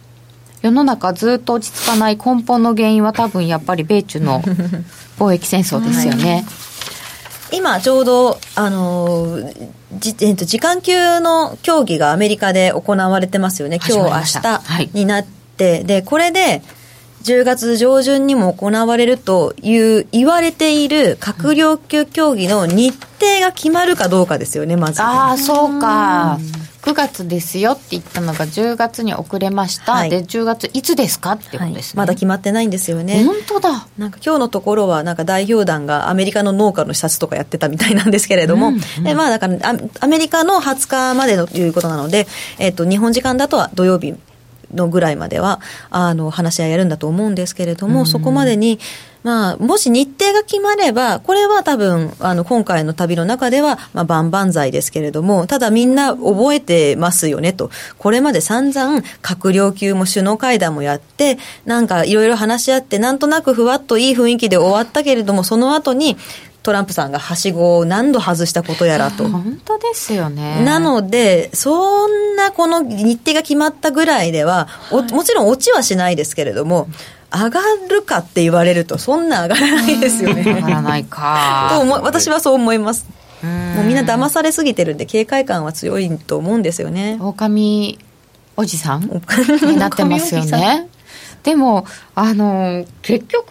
[0.62, 4.42] 世の中ずっと落ち着かない根本の原因は多分やっぱり米中の
[5.20, 6.46] 貿易戦争ですよね、
[7.52, 9.70] 今ちょうど、あのー
[10.00, 13.78] じえっと、時間級の協議がアメリカで行われてますよね。
[13.78, 15.26] 今日明日になっ
[15.58, 16.64] て、でこれで
[17.24, 22.94] 10月上旬にも行われるという言われている閣僚級協議の日
[23.24, 25.02] 程が決まるかどうかですよねまず。
[25.02, 26.40] ああそうか。
[26.84, 30.10] 9月ですよって言ったのが10月に遅れました、はい。
[30.10, 33.24] で10月いつですかってことはいですね、まだ決まってないんですよね。
[33.24, 33.88] 本当だ。
[33.98, 42.28] なんか今日のところはなんか代表団がアメリカの農家の視察とかやってたみたいなんですけれども、でまあだからアアメリカの20日までのということなので、
[42.60, 44.14] えっと日本時間だとは土曜日
[44.74, 48.80] のぐらいまではあの話し合いやるんだと思うんですけれども、そこまでに
[49.24, 57.72] まあ、もし日程が決まれば、これは多分、あの、今回の旅の中では、まあ、万々歳ですけれども、ただみんな覚えてますよねと。
[57.98, 66.18] これまで散々、閣僚級も首脳会談もやって、なんかいろいろ話し合って、なんとなくふわっといい雰囲気で終わったけれども、その後に、
[66.64, 69.28] トランプさんがはしごを何度外したことやらと。
[69.28, 76.88] 本当ですよねなので、そんなこの日程が決まったぐらいでは、おもちろん落ちはしないですけれども、
[77.32, 80.82] 上がるかって言われると、そんな上がらないですよわからね。
[80.82, 83.06] ないか と思い私はそう思います。
[83.42, 87.18] ももうみんな騙されすぎてるんで、警戒感は強いと思うんですよね。
[87.20, 88.00] 狼
[88.56, 90.88] おじさんになってますよね
[91.44, 91.86] でも
[92.16, 93.46] あの結局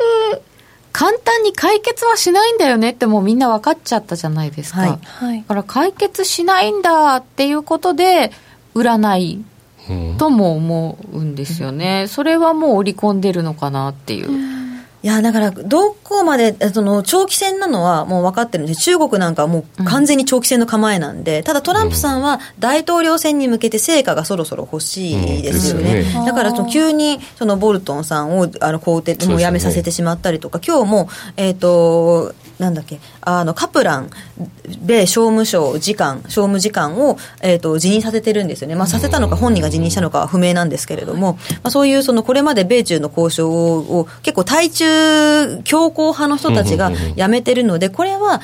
[0.93, 5.39] 簡単に解決はしないんだよねってもうみんな分かっちゃったじゃないですか、はいはい。
[5.39, 8.31] だから解決しないんだっていうことで
[8.75, 9.43] 売らない
[9.91, 14.31] うんとも思うんですよね、それはもう織り込んでるのかなっていう、
[15.03, 26.01] いや、だから、どこまで、その、長期戦なのはもう分かってるんです中国なんかはもう完全に長期戦の構えなんで、ただトランプさんは大統領選に向けて成果がそろそろ欲しいですよね。
[26.01, 26.13] うん。
[26.13, 26.27] よね。
[26.27, 34.11] だから、その急に、その、ボルトンさんを、あの、更迭、もう辞めさせてしまったりとか、今日も、えっ、と、なんだっけ、あの、カプラン、
[34.85, 38.75] 米商務省次官、商務次官を、えっ、と、辞任させてるんですよね。
[38.75, 48.41] まあ、させたのか本人が辞任したのかは不明なんですけれども、まあ、そういう、その、これまで米中の交渉を、結構、対中強硬派の人たちが辞めてるので、これは、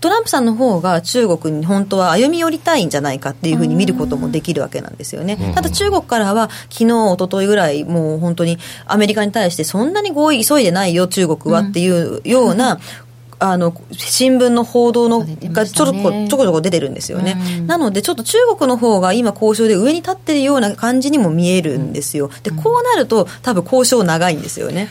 [0.00, 5.52] トランプさんの方が中国に本当は歩み寄りたいんじゃないかっていうふうに見ることもできるわけなんですよね。
[5.54, 12.80] ただ中国からは昨日、一昨日ぐらいもう本当にアメリカに対してそんなに合意急いでないよ中国はっていうような、
[13.40, 16.02] あの新聞の報道のがちょしたね。
[16.02, 17.66] こちょこちょこ出てるんですよね、うん。
[17.66, 22.30] なのでちょっと中国の方が今交渉で上に立ってるような感じにも見えるんですよ。
[22.42, 24.88] でこうなると多分交渉長いんですよね。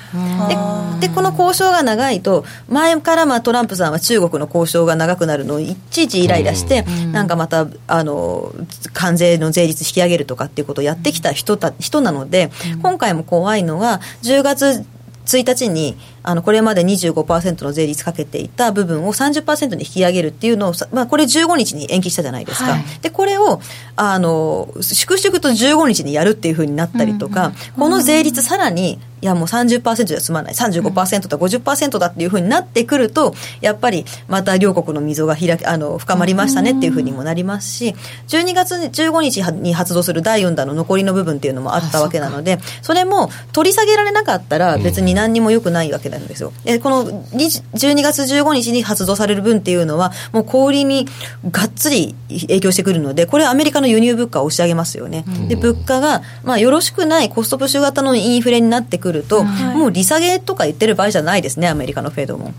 [0.99, 8.51] ででこの交渉が長いと前からまあトランプさんは中国の交渉が長くなるのをいちいちイライラして、なんかまたあの
[8.93, 12.49] 関税の税率引き上げるとかっていうことをやってきた人た人なので、
[12.81, 14.85] 今回も怖いのは10月
[15.25, 22.83] 1日にあのこれまで25%の税率かけていた部分を30%に引き上げるっていうのをさ、まあ、これ15日に延期したじゃないですか、はい。
[23.01, 23.61] でこれを
[23.95, 30.53] あの粛々と15日にやるっていうふうになったりとか、この税率さらにいやもう30%じゃ済まない。
[30.53, 37.95] 35%だ50%だっていうふうになってくるとやっぱりまた両国の溝が開きあの深まりましたねっていうふうにもなりますし
[38.27, 46.53] 12月15日に発動する第4弾の残りの部分っていうのもあったわけなのでそれも取り下げられなかったら別に何にもよくないわけけなんですよ。
[46.63, 51.07] で、この12月15日に発動される分っていうのは、もう小売りに
[51.51, 55.25] がっつり影響してくるので、これはアメリカの輸入物価を押し上げますよね。
[55.47, 62.53] で、物価が、まあ、よろしくないコストプッシュ型のインフレになってくると、もう利下げとか言ってる場合じゃないですね、アメリカのフェードも。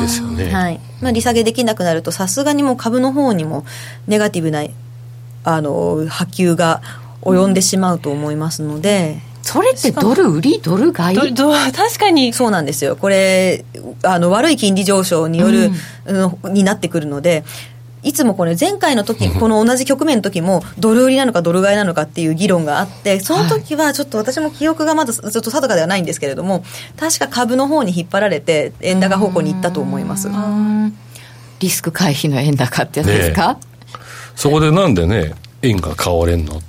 [0.00, 0.52] ですよね。
[0.52, 0.80] はい。
[1.00, 3.64] まあ、利下げできなくなると、さすがにもう株の方にも
[4.06, 4.64] ネガティブな、
[5.44, 6.82] あの、波及が
[7.22, 9.20] 及んでしまうと思いますので、
[9.54, 11.16] それってドル売りドル買い？
[11.16, 12.96] 確かにそうなんですよ。
[12.96, 13.64] これ、
[14.02, 15.70] あの、悪い金利上昇による、
[16.42, 17.44] うん、になってくるので、
[18.02, 26.64] いつもこれ前回の時、この同じ局面の時も、ドル売りなのかドル買いなのかっていう議論があって、その時はちょっと私も記憶がまだずっと定かではないんですけれども、
[26.98, 30.28] 確か株の方に引っ張られて、円高方向に行ったと思います。
[31.60, 33.60] リスク回避の円高ってやつですか、ね、
[34.34, 36.56] そこでなんでね、円が買われんの？
[36.56, 36.60] っ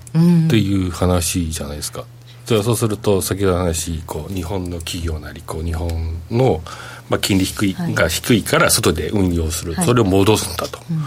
[0.49, 2.05] ていう話じゃないですか。
[2.45, 5.89] じゃあそうすると先ほどの話こう日本の企業なりこう日本
[6.29, 6.61] の、
[7.09, 10.97] まあ、金利低い、はい、が低いから外で運用する、はい、それを戻すんだと、うん、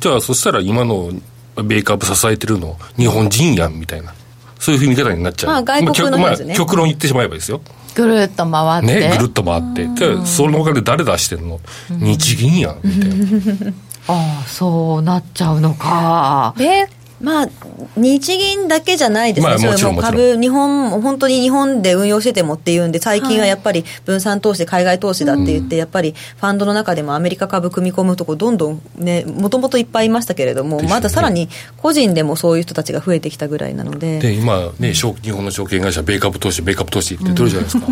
[0.00, 1.10] じゃあそしたら今の
[1.56, 4.14] 米株支えてるの日本人やんみたいな。
[4.58, 7.60] そういうふうに見方になっちゃう、まあ、外国の、ね、まあ、極論言ってしまえばですよ。
[7.94, 8.86] ぐるっと回って。
[8.86, 9.88] ねぐるっと回って。
[9.94, 13.72] じゃあそのお金誰出してんの、日銀やんみたいな。
[14.10, 16.54] ああそうなっちゃうのか。
[16.56, 16.88] 米
[17.20, 17.48] まあ、
[17.96, 34.20] 日銀だけじゃないですね、まあ、もちろん株、日本、本当に日本で運用しててもっていうんで、最近はやっぱり分散投資、海外投資だって言って、やっぱりファンドの中でもアメリカ株組み込むとこ、どんどんね、もともといっぱいいましたけれども、まださらに個人でもそういう人たちが増えてきたぐらいなので。
[34.20, 37.86] で、今ね、日本の証券会社、米株投資、米株投資って言ってるじゃないですか？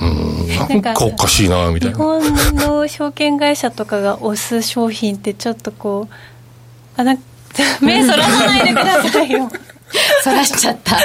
[0.00, 0.48] うん、
[0.82, 1.96] なんかおかしいなみたいな。
[1.96, 6.14] 日本の証券会社とかが推す商品ってちょっとこう
[6.96, 7.22] あなんか
[7.80, 9.50] 目そらさないでくださいよ。
[10.22, 10.96] そらしちゃった。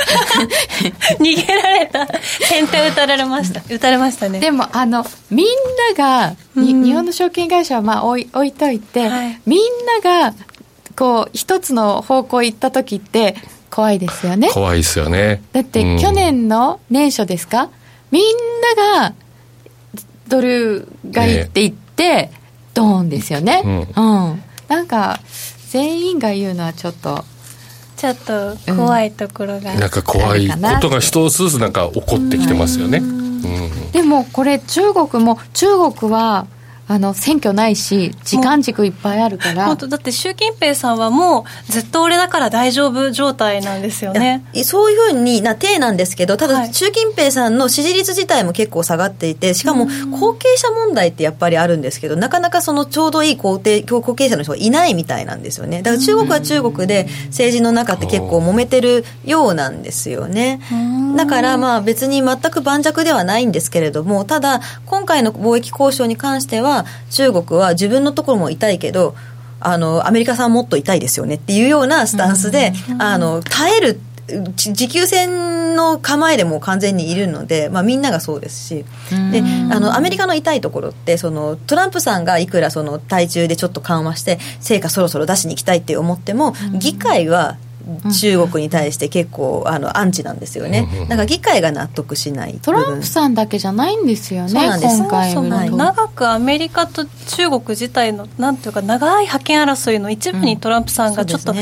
[1.19, 2.07] 逃げられた。
[2.47, 3.61] 先手打たれました。
[3.67, 4.39] 打たれましたね。
[4.39, 5.47] でもあのみん
[5.97, 9.59] なが、うん、日本の証券会社はまあ置い置いといて、はい、みん
[10.03, 10.33] なが
[10.95, 13.35] こう一つの方向行った時って
[13.71, 14.49] 怖いですよね。
[14.51, 15.41] 怖いですよね。
[15.51, 17.69] だって、うん、去年の年初ですか？
[18.11, 18.23] みん
[18.77, 19.13] なが
[20.27, 22.31] ドル買いって言って、ね、
[22.73, 25.19] ドーンですよね、うん、うん、なんか
[25.75, 27.25] 全員が言うのはちょっと
[27.97, 36.47] ちょっと怖いところが、うん、なんか怖いことが一つずつなんか起こってきてますよね、うん、でもこれ中国も中国は
[36.87, 39.65] あの選挙ないし時間軸いっぱいあるから。
[39.65, 44.45] 本当だって習近平さんはもうずっと俺だから大丈夫状態なんですよね。
[44.63, 55.81] そういうふうにな体なんですけどただ習近平さんの支持率自体も結構下がっていてしかも後継者問題ってやっぱりあるんですけどなかなかそのちょうどいい後継後継者の人がいないみたいなんですよね。
[55.81, 60.59] だから中国は中国で政治の中って結構揉めてるようなんですよね。
[61.15, 66.74] だからまあ別に全く盤石ではないんですけれどもただ今回の貿易交渉に関しては
[67.09, 69.15] 中国は自分のところも痛いけど
[69.59, 73.99] あのアメリカさんもっと痛いですよねっていうようなスタンスで、あの耐える
[74.55, 78.85] 持久戦の構えでも完全にいるので、まあ、みんながそうですし。
[79.31, 87.57] であのアメリカの痛いところってそのトランプさんがいくらその対中でちょっと緩和して成果そろそろ出しに行きたいって思っても議会は
[88.19, 101.53] 中国に対して結構あのアンチなんですよね、だから議会が納得しないトランプさんだけじゃないんですよね、今回は長くアメリカと中国自体のなんていうか長い覇権争いの一部にトランプさんがちょっと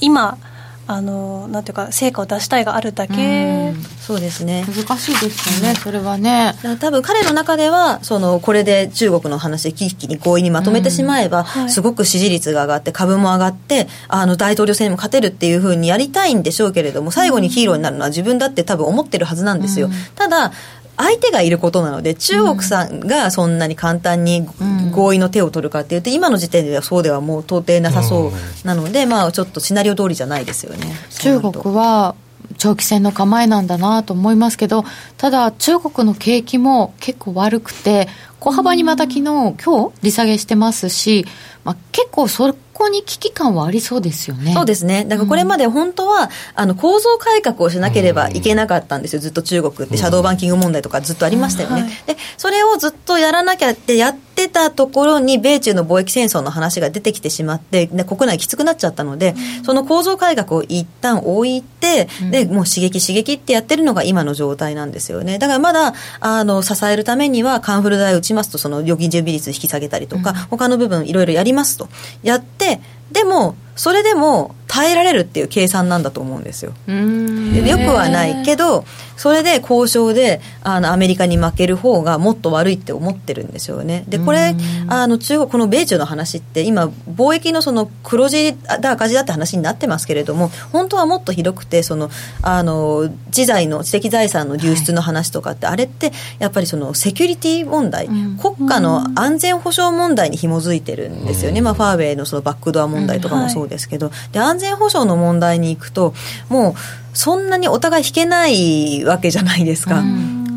[0.00, 0.38] 今、
[0.86, 4.64] あのなんていうか成果を出したいがあるだけ、うそうですね。
[4.66, 6.54] 難しいですよね、それはね。
[6.78, 20.52] 多分彼の中ではそのこれで中国の話で一気に合意にまとめてしまえば、はい、すごく支持率が上がって株も上がってあの大統領選にも勝てるっていうふうにやりたいんでしょうけれども最後にヒーローになるのは自分だって多分思ってるはずなんですよ、ただ
[20.96, 24.46] 相手がいることなので中国さんがそんなに簡単に
[24.92, 30.86] 合意の手を取るかっていうと今の時点ではそうではもう到底なさそうなので、まあ、ちょっとシナリオ通りじゃないですよね。
[31.10, 32.14] 中国は
[32.58, 34.84] 長期戦の構えなんだなと思いますけど
[35.16, 41.26] ただ中国の景気も結構悪くて小幅にまた昨日今日利下げしてますし、
[41.64, 44.52] まあ、結構そこに危機感はありそうですよね。
[44.52, 45.04] そうですね。
[45.04, 49.20] だからこれまで本当は、うん、あの構造改革をしなければいけなかったんですよ。
[49.20, 51.80] ずっと中国ってシャドーバンキング問題とかずっとありましたよね。
[51.82, 65.38] うんはい、で、それをずっとやらなきゃってやってたところに米中の貿易戦争の話が出てきてしまって、で国内きつくなっちゃったので、うん、その構造改革を一旦置いて、で、もう刺激刺激ってやってるのが今の状態なんですよね。
[65.38, 71.88] だからまだ、あの、支えるためにはカンフル剤を打ちますと、その預金準備率引き下げたりとか、他の部分いろいろやりますと。
[72.22, 72.80] やって、して
[73.14, 76.72] でもそれでも耐えられるっていう計算なんだと思うんですよ。
[76.88, 77.66] うん。
[77.66, 78.84] よくはないけど
[79.16, 84.04] それで交渉であのアメリカに負ける方がもっと悪いって思ってるんですよね。
[84.08, 84.56] でこれ
[84.88, 92.10] あの中国この米中の話って今貿易のその黒字だ赤字だって話になってますけれども本当はもっとひどくてその
[92.42, 106.14] あの知財の知的財産の流出の話とかって、あれってやっぱりそのセキュリティ問題、国家の安全保障問題に紐づいてるんですよね、まあ、ファーウェイのそのバックドア問題とかもそうですけど、で安全保障の問題に行くと
[106.48, 106.74] もう
[107.16, 110.02] そんなにお互い引けないわけじゃないですか。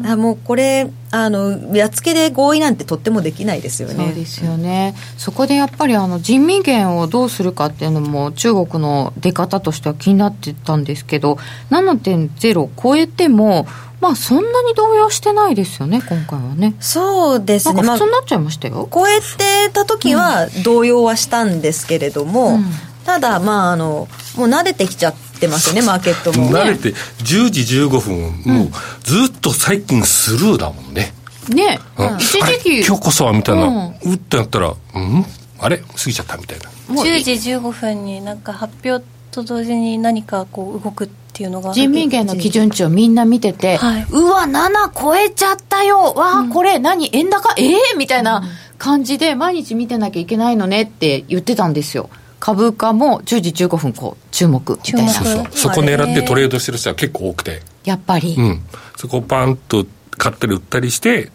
[0.05, 3.95] あもうこれあのやっつけで合意なんてとってもできないですよね。
[3.95, 4.95] そうですよね。
[5.17, 11.37] そこでやっぱりあの人民元をどうするかっていうのも中国の出方としては気になってたんですけど、
[11.71, 13.67] 7.0超えても
[13.99, 16.75] まあそんなに動揺してないですよね今回はね。
[16.79, 17.81] そうですね。
[17.81, 18.75] なんか普通になっちゃいましたよ。
[18.75, 22.65] まあ、超えてた時は動揺はしたんですけれども、うん、
[23.05, 26.51] ただまああのもう慣れてきちゃってますよねマーケットも。
[26.51, 28.71] 慣れて10時15分、もう
[29.03, 31.13] ずっと最近スルーだもんね。
[31.49, 32.85] ね、うん、一時期。
[32.85, 35.25] 今日こそはみたいな、うん、うってなったらうん？
[35.59, 35.77] あれ？
[35.77, 36.69] 過ぎちゃったみたいな。
[37.01, 46.13] 10時15分になんか発表と同時に何かこう動くっていうのが人民元の基準値をみんな見てて、はい、うわ7超えちゃったよ。
[46.13, 47.09] わあ、うん、これ何？
[47.13, 47.71] 円高え？
[47.71, 48.43] えー、みたいな
[48.77, 52.09] 感じで毎日見てなきゃいけないのねって言ってたんですよ。
[52.39, 55.09] 株価も10時15分こう注目みたいな。
[55.09, 57.61] そうそこ狙ってトレードしてる人は結構多くて。
[57.83, 58.61] やっぱり、うん、
[58.95, 59.85] そこをパンと
[60.17, 61.31] 買ったり売ったりして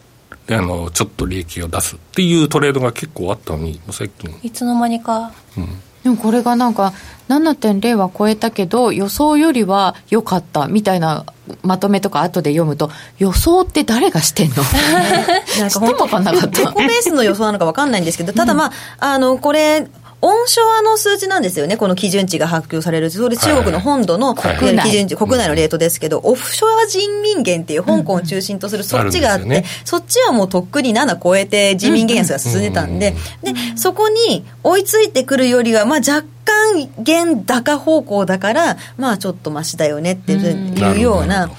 [0.51, 4.39] あのちょっと利益を出すっていうトレードが結構あったのに最近。
[4.43, 5.69] いつの間にか、うん、
[6.05, 6.93] でもこれがなんか
[7.29, 11.25] 7.0は超えたけど予想よりは良かったみたいな
[11.63, 14.57] まとめとか後で読むと予想って誰がしてんの？
[15.61, 16.71] なんか分かんなかった。
[16.73, 19.87] ベースの予想なのか分かんないんですけどただまあ、あのこれ
[20.23, 41.51] 温床の数字なんですよね、この基準値が発表される、それ中国の本土の国基準値、国内のレートですけど、オフショア人民元っていう香港を中心とするそっちがあって、そっちはもうとっくに7超えて人民元安が進んでたんで、で、そこに追いついてくるよりは、まあ若干元高方向だから、まあちょっとましだよねっていうような。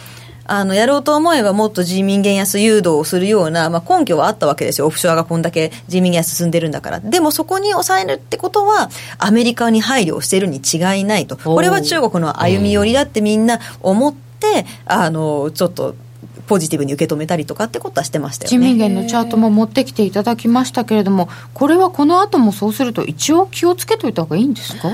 [0.56, 15.95] あのやろうと思えばもっと人民元安誘導をするような、まあ、根拠はあったわけですよ、オフショアがこんだけ人民元安進んでるんだから、でもそこに抑えるってことは、アメリカに配慮をしているに違いないと、これは中国の歩み寄りだってみんな思って、あのちょっと。
[16.45, 18.58] ポジティブに受け止めたりとかってことはしてましたよね。
[18.58, 24.89] 人民元のチャートも持ってきていただきましたけれどもこれはこの後もそうすると一応気をつけといた方がいいんですか？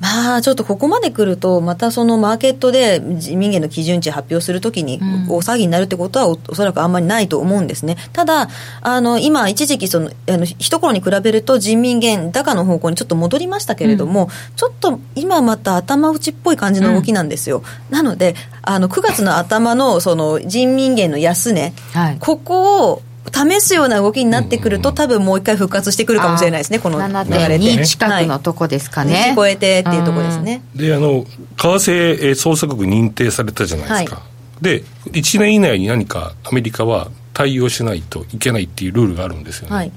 [0.00, 4.98] まあ、ちょっとここまで来ると、またそのマーケットで人民元の基準値発表するときに、
[5.28, 7.96] 大騒ぎになるってことはお、おそらくあんまりないと思うんですね。
[8.12, 8.48] ただ、
[8.80, 17.62] あの、今、一時期その、あの、一頃に比べると人民元高の方向にちょっと戻りましたけれども、うん、ちょっと今また頭打ちっぽい感じの動きなんですよ。
[17.90, 27.58] うん、なので、あの、9月の頭のその人民元の安値、はい、ここを、試すような動きになってくると、多分もう一回復活してくるかもしれないですね、この流れで。
[27.58, 29.14] 7.2近くのとこですかね。
[29.14, 30.62] はい、超えてっていうとこですね。
[30.74, 31.24] で、あの、
[31.56, 34.16] 為替操作国認定されたじゃないですか。
[34.16, 34.22] は
[34.60, 39.76] い、で、1年以内に何かアメリカは対応しないといけないっていうルールがあるんですよね。
[39.76, 39.92] はい、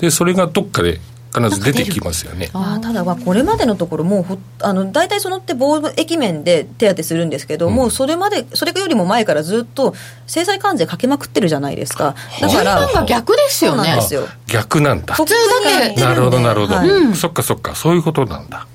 [0.00, 1.00] で、それがどっかで
[1.42, 2.48] 必ず出てきますよね。
[2.54, 9.94] あただこれまでのところもうあの大体そのって貿易面で手当てするんですけど、うん、もうそれまでそれよりも前からずっと
[10.26, 12.14] 制裁関税かけまくってるじゃないですか。
[12.40, 13.98] だから逆ですよね。
[14.46, 15.14] 逆なんだ。
[15.14, 17.74] 普通だってなるほどなるほど、はい、そっかそっか。
[17.74, 18.66] そういうことなんだ。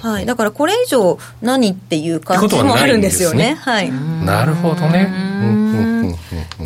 [0.00, 3.58] はい、だからこれ以上何っていう感じもあるんですよね。
[3.60, 3.92] はい、
[4.24, 5.97] なるほどね。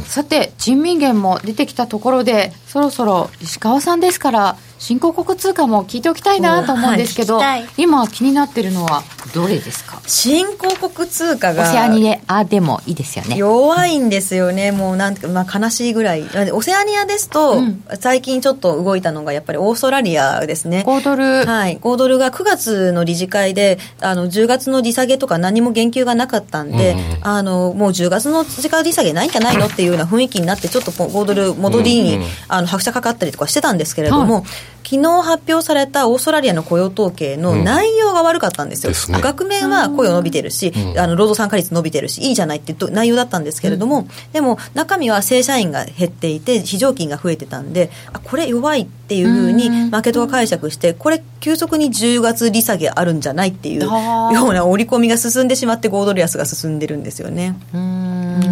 [0.04, 10.02] さて人民元も出てきたところでそろそろ石川さんですから新興国通貨も聞いておきたいなと思うんですけど、はい、今気になってるのはどれですか？
[10.08, 13.36] 新興国通貨がオセアニアでもいいですよね。
[13.36, 14.72] 弱いんですよね。
[14.72, 16.24] もうなんていうか、まあ、悲しいぐらい。
[16.52, 20.82] オセアニアですと、うん、最近ちょっと動いたのがやっぱりオーストラリアですね。
[20.84, 21.46] 5ドル。
[21.46, 21.78] はい。
[21.78, 34.44] 5ドルが9月の理事会であの10月の利下げとか何も言及がなかったんで、うん、あのもう10月の時価利下げないんじゃないのっていうような雰囲気になってちょっと5ドル戻りに、うん、あの拍車かかったりとかしてたんですけれども、はい。
[34.92, 57.56] 昨日発表されたオーストラリアの雇用統計の内容が悪かったんですよ、うんね、額面は雇用伸びてるし、うん、あの労働参加率伸びてるしいいじゃないって内容だったんですけれども、うん、でも中身は正社員が減っていて非常勤が増えてたんであこれ弱いっていうふうにマーケットが解釈してこれ急速に10月利下げあるんじゃないっていうような織り込みが進んでしまって5ドル安が進んでるんですよね。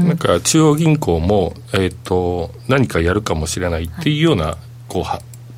[0.05, 4.57] なんか中央銀行も、えーと、何かやるかもしれないっていうような、
[4.89, 5.05] こう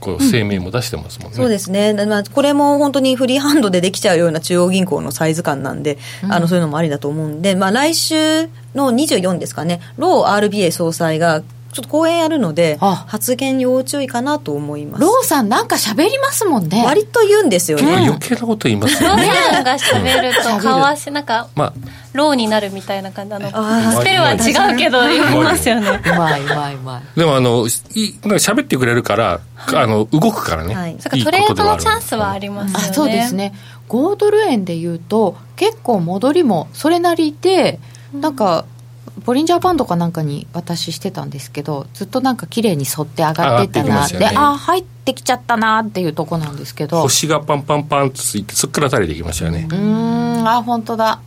[0.02, 1.36] こう声明も出してますもんね。
[1.36, 11.42] そうですね、まあ、これも本当にフリーハンドでできちゃうような中央銀行のサイズ感なんで、あのそういうのもありだと思うんで、まあ、来週の24ですかね、ロー RBA 総裁が
[11.72, 15.02] ちょっと講演やるので、あ発言要注意かなと思います。
[15.02, 16.84] ローさんなんか喋りますもんね。
[16.84, 18.06] 割と言うんですよね。
[18.06, 19.24] 余計なこと言いますよローね。
[19.50, 21.72] さんが喋ると喋る顔足なんかまあ、
[22.12, 27.18] ローになるみたいな感じあのスペルは違うけど言いますよねうまいうまいうまい。
[27.18, 29.40] でもあの、いなんか喋ってくれるから、
[29.74, 30.74] あの、動くからね。
[30.74, 33.54] はいそれからトレードのチャンスはありますよねあそうですね
[33.88, 37.78] 5ドル円でいうと結構戻りもそれなりで
[38.12, 38.66] なんか
[39.24, 44.18] ボリンジャーバンドかなんかに私してたんですけどずっとなんか綺麗に沿って上がってったなって。
[44.18, 44.32] ね。
[44.34, 47.00] あ入ってきちゃったなっていうとこなんですけど。
[47.00, 49.68] う星がパンパンパンとついて、そっから垂れていきましたよね。
[49.70, 51.20] ーんあ本当だ。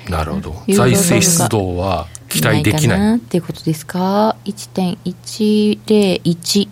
[0.09, 0.55] なるほど。
[0.67, 3.17] ユーロドルが財政出動は期待できかない。
[3.17, 6.69] っていうことですか？1.101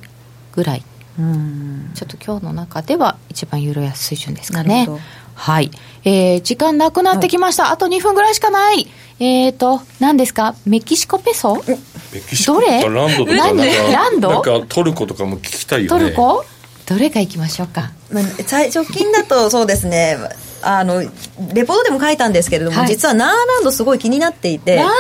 [0.54, 0.84] ぐらい。
[1.20, 1.92] うん。
[1.94, 5.04] ちょっと今日の中では一番ユーロ安水準ですかなねるほど
[5.34, 5.72] はい、
[6.04, 8.88] えー時間なくなってきました、あと2分ぐらいしかない。
[9.20, 10.56] えーと何ですか？
[10.66, 11.56] メキシコペソ？
[11.56, 12.82] メキシコどれ？
[12.82, 13.72] ランドとかなんで？
[13.72, 14.30] かランド？
[14.32, 16.00] なんかトルコとかも聞きたいよね。
[16.06, 16.44] トルコ？
[16.92, 17.92] どれか行きましょうか。
[18.12, 20.18] まあ、最直近だとそうですね。
[20.64, 22.88] あのレポートでも書いたんですけれども、はい。
[22.88, 24.92] 実はナーランドすごい気になっていてラン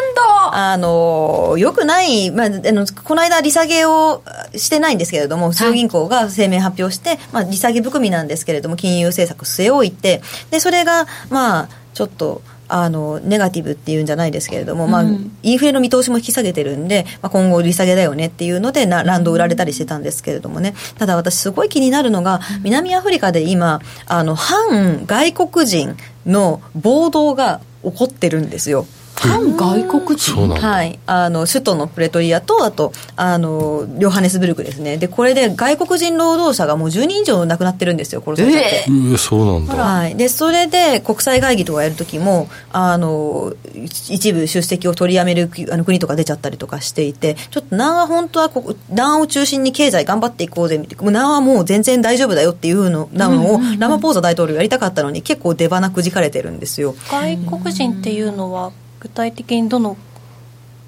[0.53, 4.23] あのよくない、まあ、あのこの間利下げを
[4.55, 12.41] してないんですけれども中央銀行が声明発表して、まあ、利下げ含みなんですけれども金融政策据え置いてでそれがまあちょっと
[12.73, 15.37] あのネガティブっていうんじゃないですけれども、まあうん。
[15.43, 20.73] インフレの見通しも引き下げてるんで、まあ、今後利下げだよねっていうのでなランド売られたりしてたんですけれどもね。
[20.97, 28.85] ただ私すごい気になるのが南アフリカで今あの反外国人の暴動が起こってるんですよ。
[29.21, 30.49] 反外国人。
[30.49, 38.91] はい、あの首都のプレトリアとあとあのヨハネスブルクですねでこれで外国人労働者がもう10人以上亡くなってるんですよ殺されちゃって。
[38.91, 39.75] うえそうなんだ。
[39.75, 56.95] はい、でそれで国際会議とかやるときもあの一部出席を取りやめるあの国とか出ちゃったりとかしていてちょっと南ア本当はここ南アを中心に経済頑張っていこうぜみたいなもう南アはもう全然大丈夫だよっていうのなのを、ラマポーザ大統領やりたかったのに結構出花くじかれてるんですよ。
[57.09, 59.97] 外国人っていうのは具体的にどの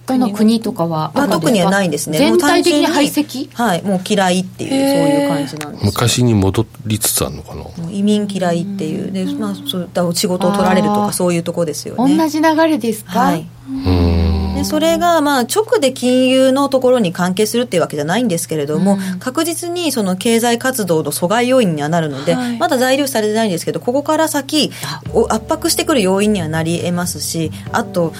[0.05, 2.18] どの国とかはまあ、特にはないんですね。
[2.18, 3.49] 全体的にもう単排純斥？
[3.53, 5.91] はいもう嫌いっていうそういう感じなんですよ。
[5.91, 7.64] 昔に戻りつつあるのかな。
[7.89, 9.11] 移民嫌いっていう。
[9.11, 12.30] で、まあ、そうだ仕事を取られるとかそういうとこですよ同ね。
[12.30, 14.22] じ流れですか、はい、うん。
[14.64, 22.57] でそれがまあ直で金融のところに関係するっていうわけじゃないんですけれども、確実にその経済活動の阻害要因にはなるので、はい。
[22.57, 24.72] まだ材料視されてないんですけどここから先
[25.14, 28.14] お圧迫してくる要因にはなり得ますしあと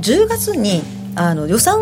[0.00, 0.82] 10月に
[1.14, 1.78] あの予算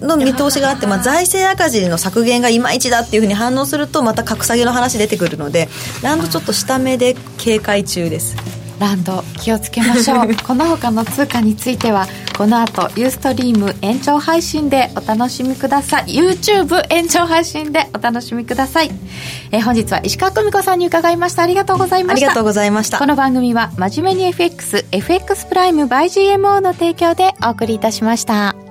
[0.00, 5.68] の見通しがあって、まあ、財政赤字の削減がいまいちだっていうふうに反応するとまた格下げの話出てくるので
[6.02, 8.57] ランドちょっと下目で警戒中です。
[8.78, 10.28] ランド気をつけましょう。
[10.46, 12.06] この他の通貨については
[12.36, 16.04] この後ユーストリーム延長配信でお楽しみください。
[16.06, 18.90] YouTube 延長配信でお楽しみください、
[19.50, 21.42] えー本日は石川久美子さんに伺いました。
[21.42, 22.26] ありがとうございました。
[22.26, 22.98] ありがとうございました。
[22.98, 28.67] この番組は真面目に FXFX プライム by GMO の提供でお送りいたしました